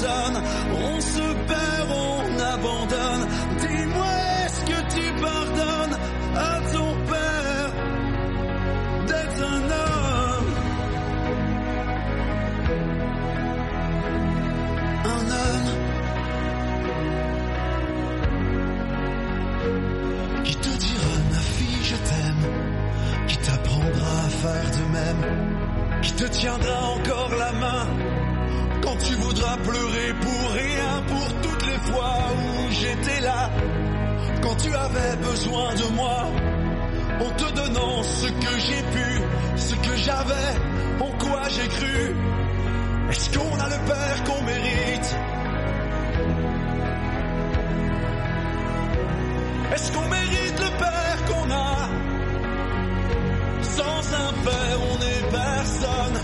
On 0.00 1.00
se 1.00 1.34
perd, 1.48 1.90
on 1.90 2.38
abandonne. 2.38 3.26
Dis-moi, 3.58 4.06
est-ce 4.44 4.60
que 4.60 4.80
tu 4.94 5.12
pardonnes 5.20 5.98
à 6.36 6.60
ton 6.72 6.94
père 7.10 7.72
d'être 9.08 9.42
un 9.42 9.62
homme? 9.80 10.50
Un 15.04 15.24
homme 15.40 15.70
qui 20.44 20.54
te 20.54 20.68
dira, 20.68 21.14
ma 21.32 21.40
fille, 21.40 21.82
je 21.82 21.96
t'aime, 21.96 22.44
qui 23.26 23.36
t'apprendra 23.38 24.12
à 24.26 24.28
faire 24.28 24.70
de 24.78 24.84
même, 24.92 25.22
qui 26.02 26.12
te 26.12 26.24
tiendra 26.24 26.90
encore 26.90 27.34
la 27.36 27.52
main 27.52 27.86
pleurer 29.56 30.14
pour 30.20 30.50
rien, 30.52 31.02
pour 31.06 31.40
toutes 31.42 31.66
les 31.66 31.78
fois 31.90 32.18
où 32.36 32.70
j'étais 32.70 33.20
là, 33.20 33.50
quand 34.42 34.56
tu 34.56 34.74
avais 34.74 35.16
besoin 35.16 35.74
de 35.74 35.94
moi, 35.94 36.26
en 37.20 37.30
te 37.30 37.52
donnant 37.54 38.02
ce 38.02 38.26
que 38.26 38.58
j'ai 38.58 38.82
pu, 38.82 39.22
ce 39.56 39.74
que 39.74 39.96
j'avais, 39.96 40.50
en 41.00 41.10
quoi 41.18 41.42
j'ai 41.48 41.68
cru. 41.68 42.14
Est-ce 43.10 43.38
qu'on 43.38 43.58
a 43.58 43.68
le 43.68 43.78
Père 43.86 44.24
qu'on 44.24 44.42
mérite? 44.42 45.16
Est-ce 49.74 49.92
qu'on 49.92 50.08
mérite 50.08 50.60
le 50.60 50.78
Père 50.78 51.24
qu'on 51.28 51.50
a? 51.50 51.88
Sans 53.62 54.14
un 54.14 54.32
Père, 54.44 54.78
on 54.90 54.98
n'est 54.98 55.30
personne. 55.30 56.17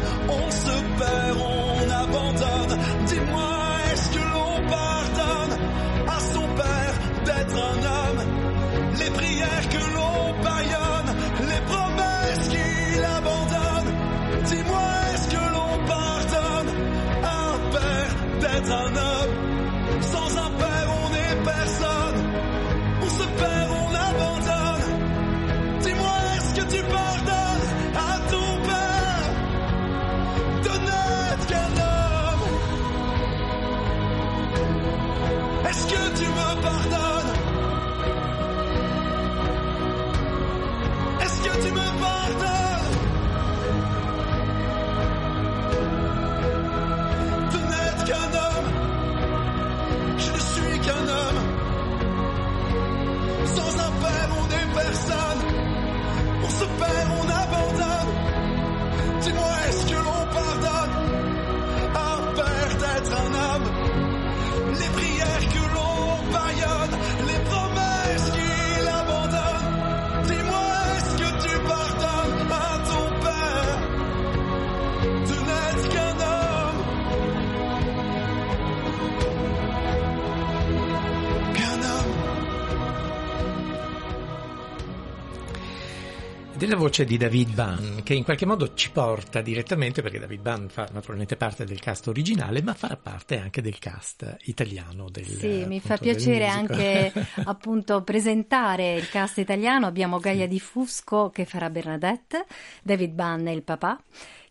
Della 86.74 86.86
voce 86.86 87.04
di 87.04 87.16
David 87.16 87.54
Ban, 87.54 88.00
che 88.02 88.14
in 88.14 88.24
qualche 88.24 88.46
modo 88.46 88.74
ci 88.74 88.90
porta 88.90 89.40
direttamente, 89.40 90.02
perché 90.02 90.18
David 90.18 90.40
Ban 90.40 90.68
fa 90.68 90.88
naturalmente 90.92 91.36
parte 91.36 91.64
del 91.64 91.78
cast 91.78 92.08
originale, 92.08 92.62
ma 92.62 92.74
farà 92.74 92.96
parte 92.96 93.38
anche 93.38 93.62
del 93.62 93.78
cast 93.78 94.38
italiano. 94.46 95.08
Del, 95.08 95.24
Sì, 95.24 95.46
mi 95.46 95.76
appunto, 95.76 95.86
fa 95.86 95.94
del 95.94 96.00
piacere 96.00 96.48
anche 96.48 97.12
appunto 97.46 98.02
presentare 98.02 98.94
il 98.94 99.08
cast 99.08 99.38
italiano. 99.38 99.86
Abbiamo 99.86 100.18
Gaia 100.18 100.48
Di 100.48 100.58
Fusco 100.58 101.30
che 101.30 101.44
farà 101.44 101.70
Bernadette, 101.70 102.44
David 102.82 103.12
Bann 103.12 103.46
il 103.46 103.62
papà, 103.62 104.02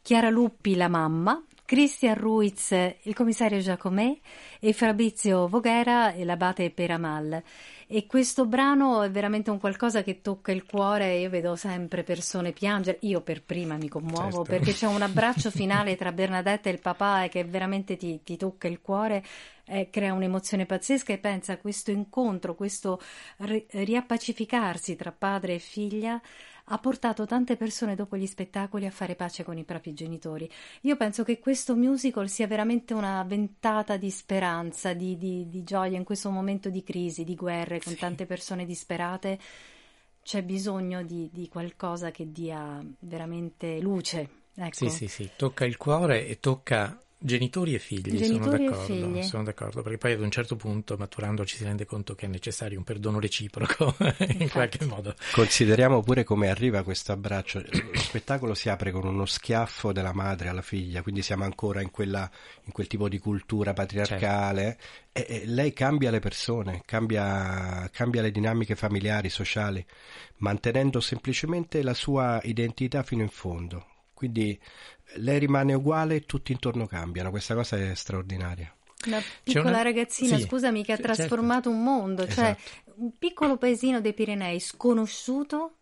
Chiara 0.01 0.29
Luppi 0.29 0.75
la 0.77 0.87
mamma, 0.87 1.43
Christian 1.65 2.15
Ruiz 2.15 2.71
il 3.01 3.13
commissario 3.13 3.59
Giacomè 3.59 4.17
e 4.61 4.71
Fabrizio 4.71 5.49
Voghera 5.49 6.13
e 6.13 6.23
l'abate 6.23 6.69
Peramal. 6.69 7.43
E 7.87 8.05
questo 8.05 8.45
brano 8.45 9.01
è 9.01 9.11
veramente 9.11 9.49
un 9.49 9.59
qualcosa 9.59 10.03
che 10.03 10.21
tocca 10.21 10.51
il 10.51 10.65
cuore. 10.65 11.15
Io 11.17 11.29
vedo 11.29 11.55
sempre 11.55 12.03
persone 12.03 12.51
piangere. 12.51 12.97
Io 13.01 13.21
per 13.21 13.43
prima 13.43 13.75
mi 13.75 13.89
commuovo 13.89 14.43
Certo. 14.43 14.43
perché 14.43 14.73
c'è 14.73 14.87
un 14.87 15.01
abbraccio 15.01 15.49
finale 15.51 15.95
tra 15.95 16.11
Bernadette 16.11 16.69
e 16.69 16.73
il 16.73 16.79
papà 16.79 17.23
e 17.23 17.29
che 17.29 17.43
veramente 17.43 17.97
ti, 17.97 18.21
ti 18.23 18.37
tocca 18.37 18.67
il 18.67 18.81
cuore 18.81 19.23
eh, 19.65 19.89
crea 19.89 20.13
un'emozione 20.13 20.65
pazzesca 20.65 21.13
e 21.13 21.17
pensa 21.17 21.53
a 21.53 21.57
questo 21.57 21.91
incontro, 21.91 22.55
questo 22.55 22.99
ri- 23.37 23.65
riappacificarsi 23.69 24.95
tra 24.95 25.11
padre 25.11 25.55
e 25.55 25.59
figlia 25.59 26.21
ha 26.65 26.77
portato 26.77 27.25
tante 27.25 27.57
persone 27.57 27.95
dopo 27.95 28.15
gli 28.15 28.25
spettacoli 28.25 28.85
a 28.85 28.91
fare 28.91 29.15
pace 29.15 29.43
con 29.43 29.57
i 29.57 29.63
propri 29.63 29.93
genitori. 29.93 30.49
Io 30.81 30.95
penso 30.95 31.23
che 31.23 31.39
questo 31.39 31.75
musical 31.75 32.29
sia 32.29 32.47
veramente 32.47 32.93
una 32.93 33.21
ventata 33.23 33.97
di 33.97 34.09
speranza, 34.09 34.93
di, 34.93 35.17
di- 35.17 35.49
di 35.49 35.63
gioia 35.63 35.97
in 35.97 36.03
questo 36.05 36.29
momento 36.29 36.69
di 36.69 36.83
crisi, 36.83 37.23
di 37.23 37.35
guerre, 37.35 37.81
con 37.81 37.93
Sì. 37.93 37.99
tante 37.99 38.25
persone 38.25 38.65
disperate. 38.65 39.39
C'è 40.21 40.41
bisogno 40.41 41.03
di, 41.03 41.29
di 41.33 41.49
qualcosa 41.49 42.11
che 42.11 42.31
dia 42.31 42.81
veramente 42.99 43.79
luce. 43.81 44.29
Ecco. 44.55 44.75
Sì, 44.75 44.89
sì, 44.89 45.07
sì, 45.07 45.29
tocca 45.35 45.65
il 45.65 45.75
cuore 45.77 46.27
e 46.27 46.39
tocca 46.39 46.97
genitori 47.25 47.73
e 47.73 47.79
figli, 47.79 48.17
Genitori 48.17 48.65
e 48.65 48.67
sono 48.67 48.69
d'accordo, 48.69 48.83
figli. 48.83 49.23
sono 49.23 49.43
d'accordo, 49.43 49.81
perché 49.81 49.97
poi 49.97 50.11
ad 50.11 50.19
un 50.19 50.29
certo 50.29 50.57
punto, 50.57 50.97
maturando, 50.97 51.45
ci 51.45 51.55
si 51.55 51.63
rende 51.63 51.85
conto 51.85 52.15
che 52.15 52.25
è 52.25 52.29
necessario 52.29 52.77
un 52.77 52.83
perdono 52.83 53.19
reciproco, 53.19 53.95
in 54.39 54.49
qualche 54.49 54.85
modo. 54.85 55.15
Consideriamo 55.31 56.01
pure 56.01 56.25
come 56.25 56.49
arriva 56.49 56.83
questo 56.83 57.13
abbraccio. 57.13 57.59
Lo 57.61 57.99
spettacolo 57.99 58.53
si 58.53 58.67
apre 58.67 58.91
con 58.91 59.05
uno 59.05 59.25
schiaffo 59.25 59.93
della 59.93 60.13
madre 60.13 60.49
alla 60.49 60.61
figlia, 60.61 61.01
quindi 61.01 61.21
siamo 61.21 61.45
ancora 61.45 61.81
in, 61.81 61.91
quella, 61.91 62.29
in 62.65 62.73
quel 62.73 62.87
tipo 62.87 63.07
di 63.07 63.19
cultura 63.19 63.71
patriarcale. 63.71 64.77
E, 65.13 65.25
e 65.29 65.43
lei 65.45 65.71
cambia 65.71 66.11
le 66.11 66.19
persone, 66.19 66.81
cambia, 66.85 67.89
cambia 67.93 68.21
le 68.21 68.31
dinamiche 68.31 68.75
familiari, 68.75 69.29
sociali, 69.29 69.83
mantenendo 70.37 70.99
semplicemente 70.99 71.81
la 71.83 71.93
sua 71.93 72.41
identità 72.43 73.01
fino 73.01 73.21
in 73.21 73.29
fondo. 73.29 73.85
Quindi 74.23 74.57
lei 75.15 75.37
rimane 75.37 75.73
uguale 75.73 76.15
e 76.15 76.21
tutti 76.21 76.53
intorno 76.53 76.85
cambiano. 76.87 77.29
Questa 77.29 77.53
cosa 77.55 77.77
è 77.77 77.93
straordinaria. 77.93 78.73
Una 79.07 79.21
piccola 79.43 79.69
una- 79.69 79.81
ragazzina, 79.81 80.37
sì, 80.37 80.43
scusami, 80.43 80.85
che 80.85 80.93
ha 80.93 80.95
certo. 80.95 81.11
trasformato 81.13 81.69
un 81.69 81.83
mondo, 81.83 82.25
cioè 82.25 82.55
Esatto. 82.57 82.93
un 82.95 83.11
piccolo 83.19 83.57
paesino 83.57 83.99
dei 83.99 84.13
Pirenei 84.13 84.61
sconosciuto 84.61 85.73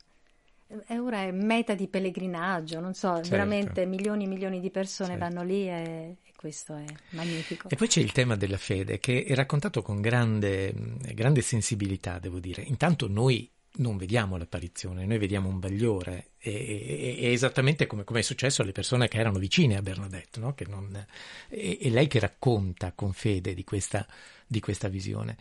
e 0.88 0.98
ora 0.98 1.22
è 1.22 1.32
meta 1.32 1.76
di 1.76 1.88
pellegrinaggio, 1.88 2.80
non 2.80 2.96
so, 2.96 3.14
Certo. 3.18 3.30
veramente 3.30 3.86
milioni 3.86 4.24
e 4.24 4.28
milioni 4.28 4.60
di 4.60 4.72
persone 4.72 5.10
Certo. 5.18 5.24
vanno 5.24 5.44
lì 5.44 5.68
e, 5.70 6.16
e 6.24 6.32
questo 6.36 6.76
è 6.76 6.86
magnifico. 7.10 7.70
E 7.70 7.76
poi 7.76 7.88
c'è 7.88 8.00
il 8.00 8.12
tema 8.12 8.36
della 8.36 8.58
fede 8.58 8.98
che 9.00 9.24
è 9.24 9.36
raccontato 9.36 9.84
con 9.84 10.02
grande, 10.02 10.74
grande 11.14 11.42
sensibilità, 11.42 12.18
devo 12.18 12.40
dire. 12.40 12.64
Intanto 12.64 13.08
noi 13.08 13.48
non 13.76 13.98
vediamo 13.98 14.38
l'apparizione, 14.38 15.06
noi 15.06 15.18
vediamo 15.18 15.48
un 15.48 15.60
bagliore, 15.60 16.32
e, 16.38 16.52
e- 16.52 17.18
e- 17.20 17.32
esattamente 17.32 17.88
come, 17.88 18.04
come 18.04 18.20
è 18.20 18.24
successo 18.24 18.62
alle 18.62 18.74
persone 18.74 19.08
che 19.08 19.18
erano 19.18 19.40
vicine 19.40 19.78
a 19.78 19.82
Bernadette, 19.82 20.40
no? 20.40 20.54
Non- 20.68 21.06
è, 21.48 21.78
è 21.80 21.90
lei 21.90 22.08
che 22.08 22.20
racconta 22.20 22.92
con 22.94 23.14
fede 23.14 23.54
di 23.54 23.64
questa, 23.64 24.06
di 24.46 24.60
questa 24.60 24.90
visione. 24.90 25.38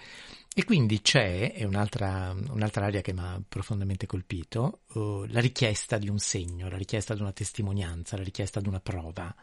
E 0.55 0.65
quindi 0.65 1.01
c'è, 1.01 1.53
è 1.53 1.65
un'altra, 1.65 2.35
un'altra 2.51 2.87
area 2.87 3.01
che 3.01 3.13
mi 3.13 3.21
ha 3.21 3.41
profondamente 3.47 4.07
colpito, 4.07 4.81
uh, 4.95 5.25
la 5.27 5.41
richiesta 5.41 5.97
di 5.97 6.09
un 6.09 6.19
segno, 6.19 6.69
la 6.69 6.77
richiesta 6.77 7.15
di 7.15 7.21
una 7.21 7.33
testimonianza, 7.33 8.17
la 8.17 8.25
richiesta 8.25 8.61
di 8.61 8.69
una 8.69 8.81
prova, 8.81 9.35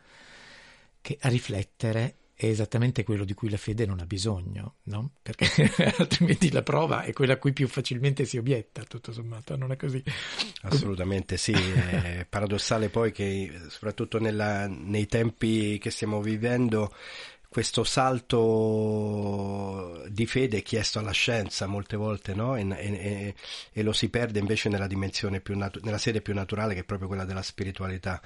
che 1.02 1.17
a 1.21 1.30
riflettere 1.30 2.15
è 2.39 2.45
esattamente 2.45 3.04
quello 3.04 3.26
di 3.26 3.34
cui 3.34 3.50
la 3.50 3.58
fede 3.58 3.88
non 3.88 4.00
ha 4.00 4.06
bisogno, 4.06 4.76
no? 4.84 5.13
Perché 5.23 5.71
altrimenti 5.97 6.52
la 6.52 6.62
prova 6.62 7.02
è 7.02 7.12
quella 7.12 7.34
a 7.34 7.38
cui 7.38 7.52
più 7.52 7.67
facilmente 7.67 8.26
si 8.26 8.38
obietta, 8.38 8.84
tutto 8.84 9.12
sommato, 9.12 9.58
non 9.58 9.71
è 9.71 9.76
così? 9.76 10.04
Assolutamente 10.62 11.36
sì, 11.38 11.54
è 11.54 12.28
paradossale 12.30 12.89
poi 12.89 13.12
che 13.12 13.52
soprattutto 13.69 14.19
nella- 14.19 14.67
nei 14.67 15.08
tempi 15.08 15.80
che 15.80 15.89
stiamo 15.89 16.21
vivendo 16.21 16.93
questo 17.50 17.84
salto 17.84 20.04
di 20.10 20.28
fede 20.28 20.58
è 20.58 20.62
chiesto 20.62 21.00
alla 21.00 21.12
scienza 21.12 21.65
molte 21.65 21.97
volte 21.97 22.36
no? 22.36 22.56
e, 22.56 22.67
e- 22.69 23.34
e 23.71 23.82
lo 23.82 23.93
si 23.93 24.10
perde 24.10 24.38
invece 24.38 24.69
nella 24.69 24.86
dimensione 24.86 25.41
più 25.41 25.58
natu- 25.58 25.84
nella 25.84 25.97
sede 25.97 26.21
più 26.21 26.36
naturale 26.36 26.76
che 26.76 26.82
è 26.82 26.86
proprio 26.86 27.08
quella 27.08 27.26
della 27.26 27.41
spiritualità. 27.41 28.21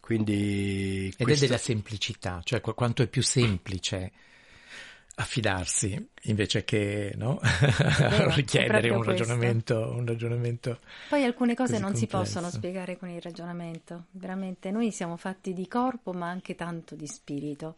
Quindi 0.00 1.06
Ed 1.06 1.22
questo- 1.22 1.44
è 1.44 1.48
della 1.48 1.60
semplicità, 1.60 2.40
cioè 2.42 2.60
qu- 2.60 2.74
quanto 2.74 3.02
è 3.02 3.06
più 3.06 3.22
semplice 3.22 4.12
affidarsi 5.20 6.08
invece 6.22 6.64
che 6.64 7.12
no? 7.16 7.38
richiedere 8.34 8.88
un 8.88 9.02
ragionamento, 9.02 9.92
un 9.94 10.06
ragionamento, 10.06 10.80
Poi 11.08 11.24
alcune 11.24 11.54
cose 11.54 11.74
non 11.74 11.92
complesso. 11.92 12.06
si 12.06 12.06
possono 12.06 12.50
spiegare 12.50 12.96
con 12.96 13.10
il 13.10 13.20
ragionamento, 13.20 14.06
veramente 14.12 14.70
noi 14.70 14.90
siamo 14.90 15.16
fatti 15.16 15.52
di 15.52 15.68
corpo 15.68 16.12
ma 16.12 16.28
anche 16.28 16.54
tanto 16.54 16.94
di 16.94 17.06
spirito. 17.06 17.76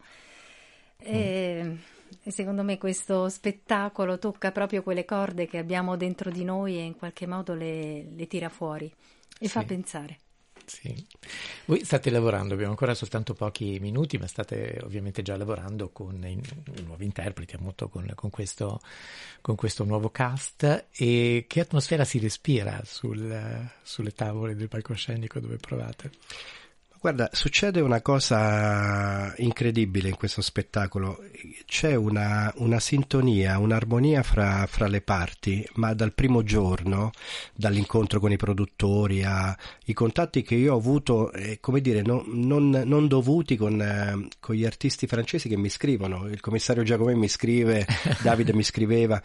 E, 0.97 1.61
mm. 1.63 1.75
e 2.23 2.31
secondo 2.31 2.63
me 2.63 2.77
questo 2.77 3.27
spettacolo 3.27 4.17
tocca 4.19 4.51
proprio 4.51 4.81
quelle 4.81 5.03
corde 5.03 5.45
che 5.45 5.57
abbiamo 5.57 5.97
dentro 5.97 6.31
di 6.31 6.45
noi 6.45 6.77
e 6.77 6.83
in 6.83 6.95
qualche 6.95 7.27
modo 7.27 7.53
le, 7.53 8.05
le 8.15 8.27
tira 8.27 8.47
fuori 8.47 8.85
e 8.85 9.45
sì. 9.45 9.49
fa 9.49 9.63
pensare. 9.63 10.19
Sì. 10.65 11.05
Voi 11.65 11.83
state 11.83 12.09
lavorando, 12.09 12.53
abbiamo 12.53 12.71
ancora 12.71 12.93
soltanto 12.93 13.33
pochi 13.33 13.79
minuti, 13.79 14.17
ma 14.17 14.27
state 14.27 14.79
ovviamente 14.83 15.21
già 15.21 15.35
lavorando 15.37 15.89
con 15.89 16.25
i, 16.25 16.41
nuovi 16.83 17.05
interpreti, 17.05 17.55
appunto 17.55 17.89
con, 17.89 18.11
con, 18.15 18.29
questo, 18.29 18.81
con, 19.41 19.55
questo, 19.55 19.83
nuovo 19.83 20.09
cast. 20.09 20.85
E 20.91 21.45
che 21.47 21.59
atmosfera 21.59 22.05
si 22.05 22.19
respira 22.19 22.81
sul, 22.85 23.69
sulle 23.81 24.11
tavole 24.11 24.55
del 24.55 24.67
palcoscenico 24.67 25.39
dove 25.39 25.57
provate? 25.57 26.11
Guarda, 27.03 27.29
succede 27.33 27.81
una 27.81 28.01
cosa 28.01 29.33
incredibile 29.39 30.07
in 30.07 30.15
questo 30.15 30.41
spettacolo. 30.41 31.19
C'è 31.65 31.95
una, 31.95 32.49
una 32.59 32.79
sintonia, 32.79 33.57
un'armonia 33.57 34.23
fra, 34.23 34.65
fra, 34.67 34.87
le 34.87 35.01
parti, 35.01 35.67
ma 35.73 35.93
dal 35.93 36.13
primo 36.13 36.43
giorno, 36.43 37.11
dall'incontro 37.53 38.21
con 38.21 38.31
i 38.31 38.37
produttori, 38.37 39.21
ai 39.21 39.91
contatti 39.91 40.43
che 40.43 40.55
io 40.55 40.75
ho 40.75 40.77
avuto, 40.77 41.33
eh, 41.33 41.57
come 41.59 41.81
dire, 41.81 42.03
no, 42.03 42.23
non, 42.25 42.69
non, 42.69 43.09
dovuti 43.09 43.57
con, 43.57 43.81
eh, 43.81 44.29
con, 44.39 44.55
gli 44.55 44.63
artisti 44.63 45.05
francesi 45.05 45.49
che 45.49 45.57
mi 45.57 45.67
scrivono. 45.67 46.29
Il 46.29 46.39
commissario 46.39 46.83
Giacomè 46.83 47.15
mi 47.15 47.27
scrive, 47.27 47.85
Davide 48.23 48.53
mi 48.53 48.63
scriveva. 48.63 49.21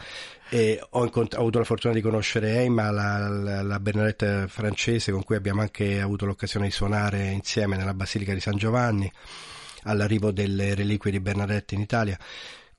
E 0.51 0.83
ho, 0.91 1.05
incont- 1.05 1.35
ho, 1.35 1.41
avuto 1.41 1.59
la 1.59 1.65
fortuna 1.65 1.93
di 1.93 2.01
conoscere 2.01 2.61
Eima, 2.61 2.91
la, 2.91 3.29
la, 3.29 3.63
la, 3.63 3.79
Bernadette 3.79 4.47
francese, 4.49 5.13
con 5.13 5.23
cui 5.23 5.37
abbiamo 5.37 5.61
anche 5.61 6.01
avuto 6.01 6.25
l'occasione 6.25 6.67
di 6.67 6.73
suonare 6.73 7.27
insieme 7.27 7.68
nella 7.77 7.95
Basilica 7.95 8.35
di 8.35 8.41
San 8.41 8.57
Giovanni, 8.57 9.11
all'arrivo 9.85 10.31
delle 10.31 10.75
reliquie 10.75 11.11
di 11.11 11.21
Bernadette 11.21 11.75
in 11.75 11.81
Italia. 11.81 12.19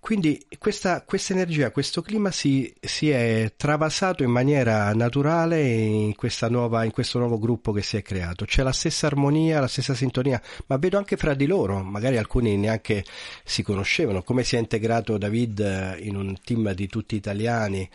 Quindi 0.02 0.44
questa, 0.58 1.04
questa 1.04 1.34
energia, 1.34 1.72
questo 1.72 2.02
clima 2.02 2.32
si, 2.32 2.74
si, 2.80 3.10
è 3.10 3.52
travasato 3.58 4.24
in 4.24 4.32
maniera 4.32 4.94
naturale 4.94 5.62
in, 5.62 6.16
nuova, 6.48 6.86
in, 6.86 6.92
questo 6.92 7.20
nuovo 7.20 7.38
gruppo 7.38 7.74
che 7.74 7.82
si 7.82 7.98
è 7.98 8.02
creato. 8.02 8.46
C'è 8.46 8.64
la 8.64 8.72
stessa 8.72 9.08
armonia, 9.08 9.60
la 9.60 9.68
stessa 9.68 9.94
sintonia, 9.94 10.42
ma 10.68 10.78
vedo 10.78 10.98
anche 10.98 11.18
fra 11.18 11.34
di 11.34 11.46
loro, 11.46 11.84
magari 11.84 12.18
alcuni 12.18 12.56
neanche 12.56 13.04
si 13.44 13.62
conoscevano, 13.62 14.24
come 14.24 14.44
si 14.44 14.56
è 14.56 14.60
integrato 14.60 15.18
David 15.18 15.98
in 16.00 16.16
un 16.16 16.34
team 16.44 16.72
di 16.74 16.88
tutti 16.88 17.16
italiani, 17.16 17.88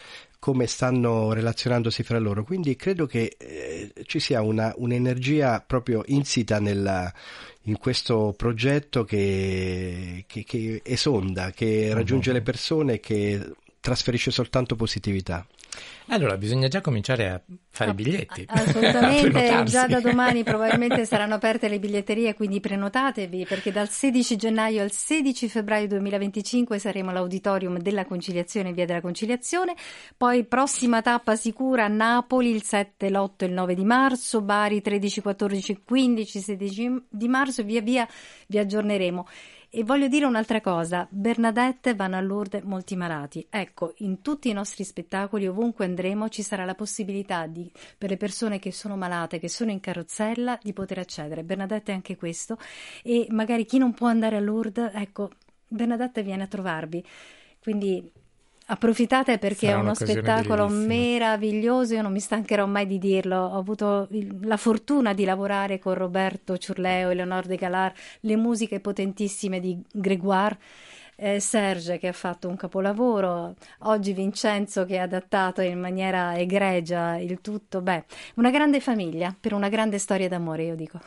come 0.45 0.67
stanno 0.67 1.33
relazionandosi 1.33 2.03
fra 2.03 2.19
loro. 2.19 2.45
Quindi 2.45 2.77
credo 2.77 3.07
che 3.07 3.35
eh, 3.39 3.91
ci 4.05 4.21
sia 4.21 4.43
una, 4.43 4.75
un'energia 4.77 5.65
proprio 5.67 6.03
insita 6.09 6.61
nella, 6.61 7.11
in 7.63 7.79
questo 7.79 8.35
progetto 8.37 9.05
che, 9.05 10.27
che, 10.27 10.45
che 10.45 10.83
esonda, 10.85 11.51
che 11.51 11.95
raggiunge 11.95 12.33
le 12.33 12.43
persone, 12.43 13.01
che 13.01 13.41
trasferisce 13.85 14.31
soltanto 14.31 14.77
positività. 14.77 15.47
Allora, 16.07 16.39
bisogna 16.39 16.69
già 16.69 16.81
cominciare 16.81 17.29
a 17.29 17.41
fare 17.69 17.91
i 17.91 17.95
biglietti. 17.95 18.47
Assolutamente, 18.49 19.65
già 19.69 19.87
da 19.87 20.01
domani 20.01 20.43
probabilmente 20.45 21.05
saranno 21.05 21.35
aperte 21.35 21.69
le 21.69 21.79
biglietterie, 21.79 22.33
quindi 22.33 22.61
prenotatevi 22.61 23.45
perché 23.45 23.73
dal 23.73 23.91
16 23.91 24.37
gennaio 24.37 24.81
al 24.81 24.91
16 24.91 25.49
febbraio 25.51 25.87
2025 25.89 26.79
saremo 26.79 27.11
all'Auditorium 27.11 27.79
della 27.79 28.07
Conciliazione, 28.07 28.73
Via 28.73 28.87
della 28.87 29.03
Conciliazione, 29.03 29.75
poi 30.17 30.45
prossima 30.45 31.03
tappa 31.03 31.37
sicura 31.37 31.85
a 31.85 31.89
Napoli 31.89 32.55
il 32.55 32.63
7, 32.63 33.11
l'8 33.11 33.33
e 33.41 33.47
il 33.47 33.53
9 33.53 33.75
di 33.75 33.85
marzo, 33.85 34.41
Bari 34.41 34.81
13, 34.81 35.21
14, 35.21 35.83
15, 35.85 36.41
16 36.41 37.05
di 37.11 37.29
marzo 37.29 37.61
e 37.61 37.65
via 37.65 37.83
via 37.83 38.09
vi 38.47 38.57
aggiorneremo. 38.59 39.27
E 39.77 39.83
voglio 39.83 40.07
dire 40.07 40.25
un'altra 40.25 40.61
cosa, 40.61 41.05
Bernadette 41.11 41.97
vanno 41.97 42.17
a 42.17 42.21
Lourdes 42.21 42.63
molti 42.63 42.95
malati. 42.95 43.45
Ecco, 43.51 43.95
in 43.99 44.23
tutti 44.23 44.49
i 44.49 44.53
nostri 44.53 44.85
spettacoli, 44.85 45.49
ovunque 45.49 45.85
andremo, 45.85 46.29
ci 46.29 46.43
sarà 46.43 46.65
la 46.65 46.77
possibilità 46.77 47.49
di, 47.49 47.69
per 47.99 48.11
le 48.11 48.17
persone 48.17 48.61
che 48.61 48.71
sono 48.71 48.97
malate, 48.97 49.41
che 49.41 49.49
sono 49.49 49.73
in 49.73 49.81
carrozzella, 49.81 50.61
di 50.63 50.73
poter 50.73 51.01
accedere. 51.01 51.43
Bernadette 51.43 51.91
è 51.91 51.95
anche 51.97 52.17
questo. 52.17 52.57
E 53.03 53.27
magari 53.31 53.65
chi 53.65 53.79
non 53.79 53.95
può 53.95 54.07
andare 54.07 54.37
a 54.37 54.41
Lourdes, 54.41 54.93
ecco, 54.95 55.31
Bernadette 55.67 56.23
viene 56.23 56.45
a 56.45 56.47
trovarvi. 56.47 57.05
Quindi 57.61 58.13
Approfittate 58.67 59.37
perché 59.37 59.67
Sarà 59.67 59.79
è 59.79 59.81
uno 59.81 59.95
spettacolo 59.95 60.67
bellissima. 60.67 60.95
meraviglioso, 60.95 61.95
io 61.95 62.03
non 62.03 62.13
mi 62.13 62.21
stancherò 62.21 62.65
mai 62.65 62.87
di 62.87 62.99
dirlo. 62.99 63.37
Ho 63.37 63.59
avuto 63.59 64.09
la 64.43 64.57
fortuna 64.57 65.13
di 65.13 65.25
lavorare 65.25 65.79
con 65.79 65.93
Roberto 65.93 66.57
Ciurleo 66.57 67.11
e 67.11 67.15
Leonor 67.15 67.45
De 67.45 67.57
Galar, 67.57 67.93
le 68.21 68.37
musiche 68.37 68.81
potentissime 68.81 69.61
di 69.61 69.79
Grégoire 69.93 70.59
eh, 71.17 71.41
Serge 71.41 71.99
che 71.99 72.09
ha 72.09 72.13
fatto 72.13 72.49
un 72.49 72.57
capolavoro, 72.57 73.55
oggi 73.81 74.13
Vincenzo 74.13 74.85
che 74.85 74.99
ha 74.99 75.05
adattato 75.05 75.61
in 75.61 75.79
maniera 75.79 76.37
egregia 76.37 77.17
il 77.17 77.41
tutto. 77.41 77.81
Beh, 77.81 78.05
una 78.37 78.51
grande 78.51 78.81
famiglia 78.81 79.37
per 79.39 79.53
una 79.53 79.69
grande 79.69 79.99
storia 79.99 80.29
d'amore, 80.29 80.65
io 80.65 80.75
dico. 80.75 80.99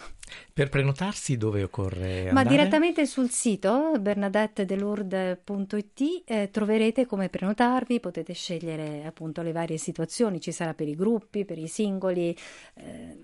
Per 0.53 0.69
prenotarsi 0.69 1.37
dove 1.37 1.63
occorre 1.63 2.29
andare? 2.29 2.33
Ma 2.33 2.43
direttamente 2.43 3.05
sul 3.05 3.29
sito 3.29 3.93
bernadettedelourdes.it 3.99 6.23
eh, 6.25 6.49
troverete 6.51 7.05
come 7.05 7.29
prenotarvi, 7.29 7.99
potete 7.99 8.33
scegliere 8.33 9.03
appunto 9.05 9.41
le 9.41 9.51
varie 9.51 9.77
situazioni, 9.77 10.41
ci 10.41 10.51
sarà 10.51 10.73
per 10.73 10.87
i 10.87 10.95
gruppi, 10.95 11.45
per 11.45 11.57
i 11.57 11.67
singoli. 11.67 12.35
Eh, 12.75 13.17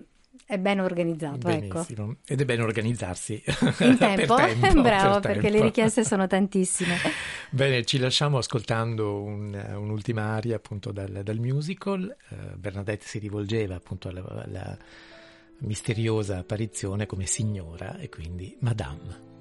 è 0.46 0.58
ben 0.58 0.80
organizzato, 0.80 1.48
ecco. 1.48 1.78
Benissimo. 1.78 2.10
ecco. 2.10 2.20
Ed 2.26 2.40
è 2.40 2.44
bene 2.44 2.62
organizzarsi. 2.62 3.42
In 3.80 3.96
tempo, 3.98 4.34
per 4.36 4.54
tempo 4.54 4.82
bravo, 4.82 5.20
per 5.20 5.32
perché 5.32 5.40
tempo. 5.40 5.56
le 5.56 5.62
richieste 5.62 6.04
sono 6.04 6.26
tantissime. 6.26 6.96
Bene, 7.50 7.84
ci 7.84 7.98
lasciamo 7.98 8.38
ascoltando 8.38 9.22
un, 9.22 9.54
un'ultima 9.76 10.34
aria 10.34 10.56
appunto 10.56 10.92
dal, 10.92 11.22
dal 11.22 11.38
musical. 11.38 12.14
Uh, 12.28 12.56
Bernadette 12.56 13.06
si 13.06 13.18
rivolgeva 13.18 13.76
appunto 13.76 14.08
alla, 14.08 14.24
alla 14.44 14.78
misteriosa 15.58 16.38
apparizione 16.38 17.06
come 17.06 17.26
signora 17.26 17.96
e 17.98 18.08
quindi 18.08 18.56
Madame. 18.60 19.32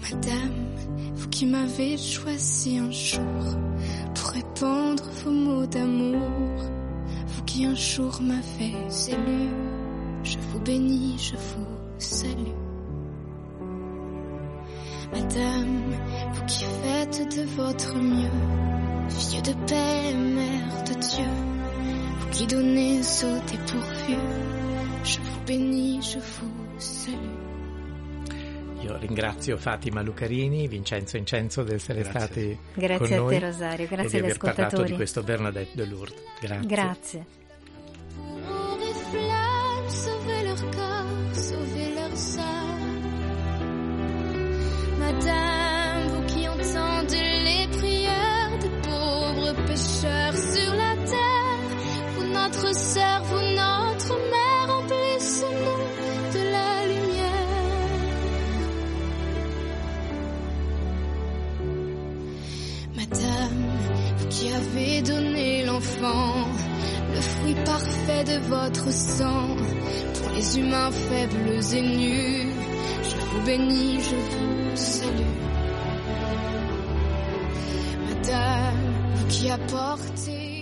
Madame, 0.00 0.69
vous 1.14 1.28
qui 1.28 1.46
m'avez 1.46 1.96
choisi 1.96 2.78
un 2.78 2.90
jour 2.90 3.56
pour 4.14 4.28
répandre 4.30 5.04
vos 5.24 5.30
mots 5.30 5.66
d'amour, 5.66 6.60
vous 7.26 7.42
qui 7.44 7.64
un 7.64 7.74
jour 7.74 8.20
m'avez 8.22 8.74
élu, 9.08 9.48
je 10.22 10.38
vous 10.38 10.60
bénis, 10.60 11.16
je 11.18 11.36
vous 11.36 11.66
salue. 11.98 12.56
Madame, 15.12 15.82
vous 16.34 16.44
qui 16.46 16.64
faites 16.64 17.36
de 17.36 17.42
votre 17.56 17.96
mieux, 17.96 19.08
fille 19.08 19.42
de 19.42 19.52
paix, 19.66 20.14
mère 20.14 20.84
de 20.84 20.94
Dieu, 20.94 21.30
vous 22.20 22.30
qui 22.30 22.46
donnez 22.46 23.00
au 23.00 23.50
dépourvu, 23.50 24.16
je 25.04 25.18
vous 25.18 25.40
bénis, 25.46 26.00
je 26.02 26.18
vous 26.18 26.78
salue. 26.78 27.39
Io 28.82 28.96
ringrazio 28.96 29.56
Fatima 29.56 30.02
Lucarini, 30.02 30.66
Vincenzo 30.66 31.16
Incenzo 31.16 31.62
di 31.62 31.74
essere 31.74 32.02
Grazie. 32.02 32.20
stati 32.20 32.58
Grazie 32.74 32.98
con 33.08 33.12
a 33.12 33.16
noi 33.20 33.38
te 33.38 33.44
Rosario, 33.44 33.84
e 33.84 33.88
di 33.88 33.94
grazie 33.94 34.18
agli 34.18 34.24
aver 34.24 34.38
parlato 34.38 34.58
di 34.58 34.64
ascoltatori. 34.64 34.94
questo 34.94 35.22
Bernadette 35.22 35.70
de 35.74 35.84
Lourdes. 35.86 36.20
Grazie. 36.40 36.66
Grazie. 36.66 37.26
Pour 45.10 45.49
votre 68.38 68.92
sang, 68.92 69.56
pour 70.14 70.30
les 70.32 70.58
humains 70.58 70.90
faibles 70.90 71.74
et 71.74 71.82
nus, 71.82 72.46
je 73.02 73.16
vous 73.16 73.44
bénis, 73.44 74.00
je 74.00 74.16
vous 74.16 74.76
salue. 74.76 75.36
Madame, 78.08 78.76
vous 79.14 79.26
qui 79.26 79.50
apportez 79.50 80.59